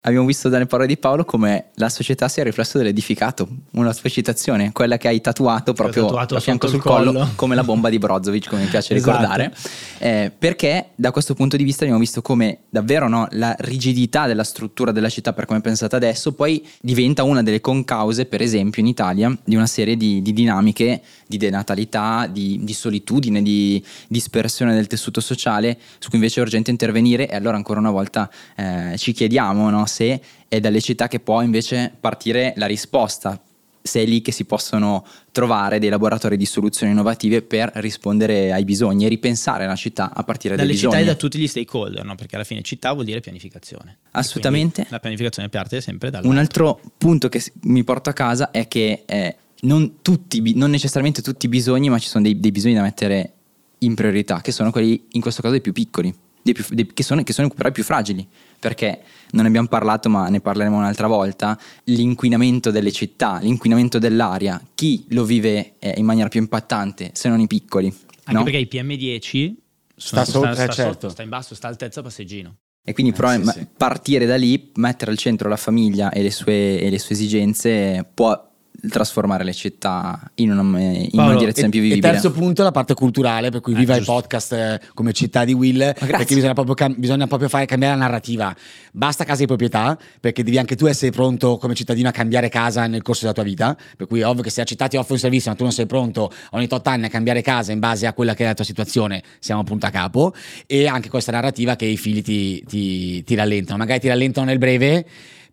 Abbiamo 0.08 0.26
visto 0.26 0.48
dalle 0.48 0.66
parole 0.66 0.88
di 0.88 0.98
Paolo 0.98 1.26
come 1.26 1.66
la 1.76 1.90
società 1.90 2.30
sia 2.30 2.42
il 2.44 2.48
riflesso 2.48 2.78
dell'edificato, 2.78 3.48
una 3.72 3.92
sua 3.92 4.10
citazione, 4.10 4.72
quella 4.72 4.98
che 4.98 5.10
hai 5.10 5.20
tatuato 5.20 5.74
proprio 5.74 6.06
tatuato 6.06 6.36
a 6.36 6.40
fianco 6.40 6.68
sul 6.68 6.80
collo, 6.80 7.12
collo, 7.12 7.30
come 7.36 7.56
la 7.56 7.64
bomba 7.64 7.90
di 7.90 7.98
Brozovic, 7.98 8.48
come 8.48 8.64
mi 8.64 8.68
piace 8.68 8.96
esatto. 8.96 9.18
ricordare, 9.18 9.54
eh, 10.00 10.32
perché 10.36 10.90
da 10.96 11.12
questo 11.12 11.34
punto 11.34 11.58
di 11.58 11.64
vista 11.64 11.84
abbiamo 11.84 12.00
visto 12.00 12.22
come 12.22 12.60
davvero 12.70 13.10
no, 13.10 13.28
la 13.32 13.54
rigidità 13.60 14.28
della 14.28 14.44
struttura 14.44 14.92
della 14.92 15.10
città 15.10 15.34
per 15.34 15.46
come 15.46 15.60
è 15.60 15.62
pensata 15.62 15.98
adesso 15.98 16.32
poi 16.34 16.66
diventa 16.80 17.24
una 17.24 17.44
delle 17.44 17.60
concause, 17.60 18.26
per 18.26 18.42
esempio 18.42 18.82
in 18.82 18.88
Italia, 18.88 19.38
di 19.44 19.56
una 19.56 19.68
serie 19.68 19.98
di, 19.98 20.22
di 20.22 20.32
dinamiche 20.32 21.02
di 21.28 21.38
denatalità, 21.38 22.28
di, 22.28 22.60
di 22.64 22.74
solitudine, 22.74 23.42
di 23.42 23.84
dispersione 24.08 24.74
del 24.74 24.88
tessuto 24.88 25.20
sociale, 25.20 25.78
su 26.00 26.10
cui 26.10 26.18
invece 26.18 26.40
è 26.40 26.44
urgente 26.44 26.72
intervenire 26.72 27.30
e 27.30 27.36
allora 27.36 27.58
ancora 27.58 27.80
una 27.80 27.92
volta 27.92 28.32
eh, 28.56 28.96
ci 28.98 29.12
chiediamo 29.12 29.70
no, 29.70 29.86
se 29.98 30.22
è 30.48 30.60
dalle 30.60 30.80
città 30.80 31.08
che 31.08 31.20
può 31.20 31.42
invece 31.42 31.92
partire 32.00 32.54
la 32.58 32.68
risposta, 32.68 33.42
se 33.82 34.02
è 34.02 34.06
lì 34.06 34.22
che 34.22 34.32
si 34.32 34.46
possono 34.46 35.04
trovare 35.32 35.80
dei 35.80 35.90
laboratori 35.90 36.38
di 36.38 36.46
soluzioni 36.46 36.92
innovative 36.92 37.42
per 37.42 37.72
rispondere 37.76 38.52
ai 38.52 38.64
bisogni 38.64 39.06
e 39.06 39.08
ripensare 39.08 39.66
la 39.66 39.76
città 39.76 40.12
a 40.14 40.24
partire 40.24 40.56
dalle 40.56 40.70
bisogni. 40.70 40.92
Dalle 40.92 41.04
città 41.04 41.12
e 41.12 41.16
da 41.16 41.20
tutti 41.20 41.40
gli 41.40 41.48
stakeholder, 41.48 42.04
no? 42.06 42.16
perché 42.16 42.36
alla 42.36 42.44
fine 42.44 42.62
città 42.62 42.94
vuol 42.94 43.06
dire 43.06 43.22
pianificazione. 43.22 43.98
Assolutamente. 44.12 44.86
La 44.90 45.00
pianificazione 45.00 45.50
parte 45.50 45.82
sempre 45.82 46.12
dal... 46.12 46.26
Un 46.26 46.38
altro 46.38 46.80
punto 46.98 47.28
che 47.30 47.42
mi 47.62 47.84
porto 47.84 48.12
a 48.12 48.14
casa 48.14 48.52
è 48.52 48.68
che 48.68 49.04
eh, 49.06 49.36
non, 49.62 50.02
tutti, 50.04 50.54
non 50.54 50.70
necessariamente 50.70 51.24
tutti 51.24 51.48
i 51.48 51.50
bisogni, 51.50 51.90
ma 51.90 51.98
ci 51.98 52.08
sono 52.08 52.24
dei, 52.24 52.40
dei 52.40 52.52
bisogni 52.52 52.76
da 52.76 52.82
mettere 52.82 53.32
in 53.80 53.96
priorità, 53.96 54.42
che 54.42 54.52
sono 54.52 54.70
quelli 54.70 55.06
in 55.12 55.22
questo 55.22 55.42
caso 55.42 55.54
dei 55.54 55.62
più 55.62 55.72
piccoli 55.72 56.14
più, 56.54 56.64
dei, 56.70 56.88
che, 56.94 57.04
sono, 57.04 57.24
che 57.24 57.34
sono 57.34 57.50
però 57.50 57.70
i 57.70 57.72
più 57.72 57.84
fragili, 57.84 58.28
perché 58.60 59.02
non 59.32 59.44
ne 59.44 59.48
abbiamo 59.50 59.68
parlato 59.68 60.10
ma 60.10 60.28
ne 60.30 60.40
parleremo 60.40 60.78
un'altra 60.78 61.08
volta, 61.08 61.58
l'inquinamento 61.86 62.72
delle 62.72 62.92
città, 62.92 63.40
l'inquinamento 63.42 64.00
dell'aria, 64.00 64.62
chi 64.76 65.06
lo 65.10 65.24
vive 65.24 65.74
eh, 65.80 65.94
in 65.98 66.06
maniera 66.06 66.30
più 66.30 66.40
impattante 66.40 67.12
se 67.14 67.30
non 67.30 67.40
i 67.40 67.48
piccoli? 67.48 67.88
Anche 67.88 68.34
no? 68.34 68.44
perché 68.44 68.58
i 68.58 68.68
PM10 68.70 69.54
sta, 69.96 70.26
sotto, 70.26 70.40
sta, 70.40 70.54
sta, 70.54 70.68
certo. 70.68 70.92
sotto, 70.92 71.10
sta 71.10 71.24
in 71.24 71.30
basso, 71.30 71.56
sta 71.56 71.68
altezza 71.68 72.02
passeggino. 72.02 72.56
E 72.84 72.94
quindi 72.94 73.12
eh, 73.12 73.16
però 73.16 73.32
sì, 73.52 73.68
partire 73.76 74.26
da 74.26 74.38
lì, 74.38 74.72
mettere 74.76 75.12
al 75.12 75.18
centro 75.18 75.50
la 75.50 75.58
famiglia 75.58 76.10
e 76.10 76.22
le 76.22 76.32
sue, 76.32 76.80
e 76.80 76.90
le 76.90 77.00
sue 77.00 77.16
esigenze 77.16 78.10
può 78.14 78.47
trasformare 78.90 79.44
le 79.44 79.54
città 79.54 80.32
in 80.36 80.52
una, 80.52 80.80
in 80.80 81.10
Paolo, 81.12 81.32
una 81.32 81.40
direzione 81.40 81.68
E, 81.68 81.72
più 81.72 81.80
e 81.80 81.84
vivibile. 81.84 82.12
terzo 82.12 82.32
punto, 82.32 82.64
la 82.64 82.72
parte 82.72 82.94
culturale, 82.94 83.50
per 83.50 83.60
cui 83.62 83.74
Eh, 83.74 83.78
viva 83.78 83.96
giusto. 83.96 84.12
il 84.12 84.18
podcast 84.20 84.54
eh, 84.54 84.82
come 84.94 85.14
città 85.14 85.44
di 85.46 85.54
Will, 85.54 85.94
perché 85.98 86.26
bisogna 86.36 86.54
proprio, 86.54 86.76
cam- 86.76 86.96
bisogna 86.98 87.28
proprio 87.28 87.50
fare 87.50 87.66
cambiare 87.66 87.96
la 87.96 88.02
narrativa. 88.02 88.56
Basta 88.92 89.24
casa 89.24 89.40
di 89.42 89.48
proprietà, 89.48 89.98
perché 90.20 90.44
devi 90.44 90.58
anche 90.58 90.76
tu 90.76 90.86
essere 90.86 91.12
pronto 91.12 91.58
come 91.58 91.74
cittadino 91.74 92.08
a 92.10 92.12
cambiare 92.12 92.50
casa 92.50 92.86
nel 92.88 93.02
corso 93.02 93.22
della 93.22 93.34
tua 93.34 93.44
vita, 93.44 93.76
per 93.96 94.08
cui 94.08 94.20
è 94.22 94.26
ovvio 94.28 94.44
che 94.44 94.50
se 94.50 94.60
la 94.62 94.66
città 94.66 94.88
ti 94.88 94.98
offre 94.98 95.14
un 95.14 95.20
servizio 95.20 95.50
ma 95.52 95.58
tu 95.58 95.64
non 95.64 95.72
sei 95.72 95.86
pronto 95.86 96.32
ogni 96.52 96.68
tot 96.68 96.86
anni 96.88 97.06
a 97.06 97.10
cambiare 97.10 97.42
casa 97.42 97.72
in 97.72 97.80
base 97.80 98.06
a 98.06 98.14
quella 98.14 98.34
che 98.36 98.44
è 98.44 98.48
la 98.48 98.54
tua 98.54 98.66
situazione, 98.66 99.24
siamo 99.40 99.64
punto 99.64 99.86
a 99.86 99.90
capo, 99.90 100.34
e 100.66 100.88
anche 100.88 101.10
questa 101.10 101.32
narrativa 101.32 101.76
che 101.76 101.86
i 101.86 101.98
figli 101.98 102.22
ti, 102.22 102.64
ti- 102.68 103.24
ti 103.24 103.36
rallentano, 103.36 103.78
magari 103.78 104.00
ti 104.00 104.08
rallentano 104.08 104.46
nel 104.48 104.58
breve, 104.60 105.06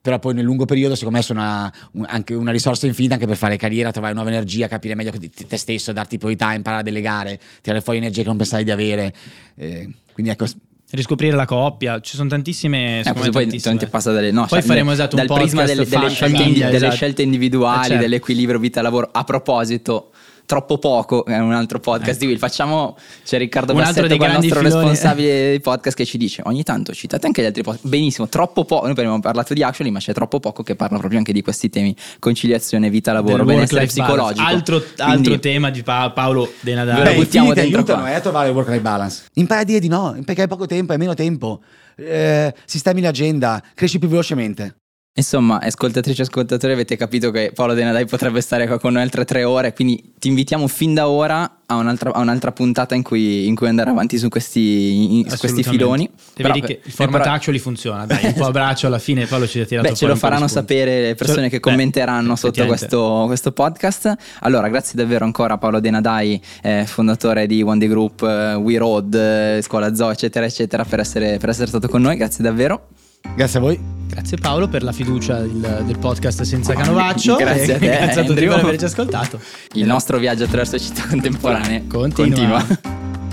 però 0.05 0.19
poi 0.19 0.35
nel 0.35 0.45
lungo 0.45 0.67
periodo 0.67 0.95
secondo 0.95 1.17
me 1.17 1.23
sono 1.25 1.41
una- 1.41 1.73
un- 1.93 2.05
anche 2.07 2.35
una 2.35 2.51
risorsa 2.51 2.87
infinita 2.87 3.15
anche 3.15 3.27
per 3.27 3.39
fare 3.39 3.57
carriera, 3.57 3.91
trovare 3.91 4.13
nuova 4.13 4.29
energia, 4.29 4.69
capire 4.69 4.95
meglio 4.95 5.11
te 5.13 5.31
te 5.31 5.57
stesso, 5.57 5.95
darti 5.95 6.19
priorità, 6.19 6.53
imparare 6.53 6.83
a 6.83 6.85
delegare, 6.85 7.41
tirare 7.63 7.81
fuori 7.81 8.01
energie 8.01 8.21
che 8.21 8.29
non 8.29 8.37
pensavi 8.37 8.65
di 8.65 8.71
avere. 8.71 9.15
Eh, 9.57 9.89
quindi 10.13 10.31
ecco, 10.31 10.45
Riscoprire 10.91 11.35
la 11.35 11.47
coppia, 11.47 11.99
ci 12.01 12.15
sono 12.15 12.29
tantissime. 12.29 13.01
Eh, 13.01 13.13
poi 13.15 13.31
tantissime. 13.31 13.77
ti 13.79 13.87
passa 13.87 14.13
dalle, 14.13 14.31
no, 14.31 14.43
Poi 14.47 14.61
cioè, 14.61 14.69
faremo 14.69 14.93
esatto 14.93 15.17
un 15.17 15.27
dal 15.27 15.37
prisma 15.39 15.63
podcast 15.63 15.75
delle, 15.83 15.89
delle 15.91 16.03
fa- 16.09 16.15
scelte, 16.15 16.37
famiglia, 16.37 16.65
delle 16.67 16.77
esatto. 16.77 16.95
scelte 16.95 17.23
individuali, 17.23 17.81
Eh, 17.81 17.89
certo. 17.89 18.03
dell'equilibrio 18.03 18.59
vita-lavoro. 18.61 19.09
A 19.11 19.25
proposito, 19.25 20.13
troppo 20.47 20.79
poco 20.79 21.25
è 21.25 21.39
un 21.39 21.53
altro 21.53 21.81
podcast 21.81 22.19
di 22.21 22.27
Will. 22.27 22.39
Facciamo 22.39 22.97
c'è 23.25 23.39
Riccardo 23.39 23.73
Un 23.73 23.79
altro 23.81 24.03
Bassetto, 24.03 24.09
dei 24.09 24.17
qua, 24.19 24.27
il 24.27 24.33
grandi 24.33 24.49
nostro 24.49 24.69
filoni. 24.69 24.89
responsabile 24.89 25.29
dei 25.49 25.61
podcast, 25.61 25.97
che 25.97 26.05
ci 26.05 26.19
dice 26.19 26.43
ogni 26.45 26.63
tanto 26.63 26.93
citate 26.93 27.27
anche 27.27 27.43
gli 27.43 27.47
altri 27.47 27.63
podcast. 27.63 27.87
Benissimo, 27.89 28.29
troppo 28.29 28.65
poco. 28.65 28.83
Noi 28.83 28.93
abbiamo 28.93 29.21
parlato 29.21 29.55
di 29.55 29.63
Actually, 29.63 29.93
ma 29.93 29.99
c'è 30.01 30.13
troppo 30.13 30.41
poco 30.41 30.63
che 30.63 30.75
parla 30.77 30.99
proprio 30.99 31.19
anche 31.19 31.33
di 31.33 31.43
questi 31.43 31.71
temi: 31.71 31.95
conciliazione, 32.19 32.91
vita-lavoro, 32.91 33.37
Del 33.45 33.47
benessere 33.47 33.87
psicologico. 33.87 34.47
Altro, 34.47 34.79
Quindi- 34.81 35.03
altro 35.03 35.39
tema 35.39 35.71
di 35.71 35.83
Pa- 35.83 36.11
Paolo 36.11 36.51
De 36.61 36.75
Nadal. 36.75 36.99
Lo 36.99 37.03
Beh, 37.05 37.13
i 37.13 37.17
buttiamo 37.17 37.53
ti 37.53 37.61
aiutano 37.61 38.03
qua. 38.03 38.11
eh, 38.11 38.15
a 38.15 38.21
trovare 38.21 38.49
il 38.49 38.55
work-life 38.55 38.81
balance. 38.81 39.25
Impara 39.35 39.61
a 39.61 39.65
dire 39.65 39.81
di 39.81 39.89
no, 39.89 40.17
perché 40.25 40.43
hai 40.43 40.49
poco 40.49 40.67
tempo, 40.67 40.93
hai 40.93 40.99
meno 40.99 41.15
tempo. 41.15 41.61
Eh, 41.97 42.53
sistemi 42.65 43.01
l'agenda, 43.01 43.63
cresci 43.75 43.99
più 43.99 44.09
velocemente. 44.09 44.77
Insomma, 45.17 45.61
ascoltatrici 45.61 46.19
e 46.19 46.25
ascoltatori, 46.25 46.73
avete 46.73 46.97
capito 46.97 47.31
che 47.31 47.53
Paolo 47.55 47.73
De 47.75 47.85
Nadai 47.85 48.05
potrebbe 48.05 48.41
stare 48.41 48.67
qua 48.67 48.81
con 48.81 48.95
noi 48.95 49.03
altre 49.03 49.25
tre 49.25 49.45
ore, 49.45 49.73
quindi 49.73 50.15
ti 50.19 50.27
invitiamo 50.27 50.67
fin 50.67 50.93
da 50.93 51.09
ora 51.09 51.59
a 51.67 51.77
un'altra, 51.77 52.13
a 52.13 52.19
un'altra 52.19 52.51
puntata 52.51 52.97
in 52.97 53.05
cui, 53.05 53.47
in 53.47 53.55
cui 53.55 53.69
andare 53.69 53.91
avanti 53.91 54.19
su 54.19 54.29
questi, 54.29 55.19
in- 55.21 55.31
su 55.31 55.37
questi 55.39 55.63
filoni. 55.63 56.07
E 56.07 56.11
Però- 56.43 56.53
vedi 56.53 56.67
che 56.67 56.81
il 56.83 56.91
format 56.91 57.21
però- 57.23 57.33
actually 57.35 57.61
funziona. 57.61 58.07
Dai, 58.07 58.25
un 58.25 58.33
po' 58.35 58.47
a 58.47 58.51
braccio 58.51 58.89
alla 58.89 58.99
fine, 58.99 59.25
Paolo 59.27 59.47
ci 59.47 59.61
ha 59.61 59.65
tirato 59.65 59.89
Beh, 59.89 59.95
ce 59.95 60.07
lo 60.09 60.17
faranno 60.17 60.49
sapere 60.49 61.01
le 61.03 61.15
persone 61.15 61.49
che 61.49 61.61
beh, 61.61 61.71
commenteranno 61.71 62.35
sotto 62.35 62.61
effettivamente. 62.61 62.87
questo, 62.89 63.25
questo 63.27 63.53
podcast. 63.53 64.15
Allora, 64.41 64.69
grazie 64.69 64.95
davvero 64.97 65.25
ancora 65.25 65.55
a 65.55 65.59
Paolo 65.59 65.79
De 65.79 65.91
Nadai, 65.91 66.43
eh, 66.61 66.87
fondatore 66.89 67.47
di 67.47 67.63
One 67.63 67.79
Day 67.79 67.87
Group, 67.87 68.21
eh, 68.23 68.55
We 68.55 68.79
Road, 68.79 69.15
eh, 69.15 69.61
Scuola 69.63 69.95
Zoo, 69.95 70.11
eccetera, 70.11 70.45
eccetera, 70.45 70.85
per 70.85 70.99
essere, 70.99 71.39
per 71.39 71.51
essere 71.51 71.69
stato 71.69 71.87
con 71.87 72.03
noi. 72.03 72.17
Grazie 72.17 72.43
davvero. 72.43 72.89
Grazie 73.35 73.59
a 73.59 73.63
voi. 73.63 73.93
Grazie 74.07 74.37
Paolo 74.37 74.69
per 74.69 74.83
la 74.83 74.93
fiducia 74.93 75.41
del, 75.41 75.83
del 75.87 75.99
podcast 75.99 76.43
senza 76.43 76.75
canovaccio. 76.75 77.35
Grazie 77.41 77.75
a 77.75 77.79
te, 77.79 77.87
grazie 77.87 78.21
a 78.21 78.25
tutti 78.25 78.39
Andrew. 78.39 78.55
per 78.55 78.65
averci 78.65 78.85
ascoltato. 78.85 79.41
Il 79.73 79.87
nostro 79.87 80.19
viaggio 80.19 80.45
attraverso 80.45 80.79
città 80.79 81.07
contemporanee 81.09 81.87
Continua. 81.89 82.63
continua. 82.65 83.03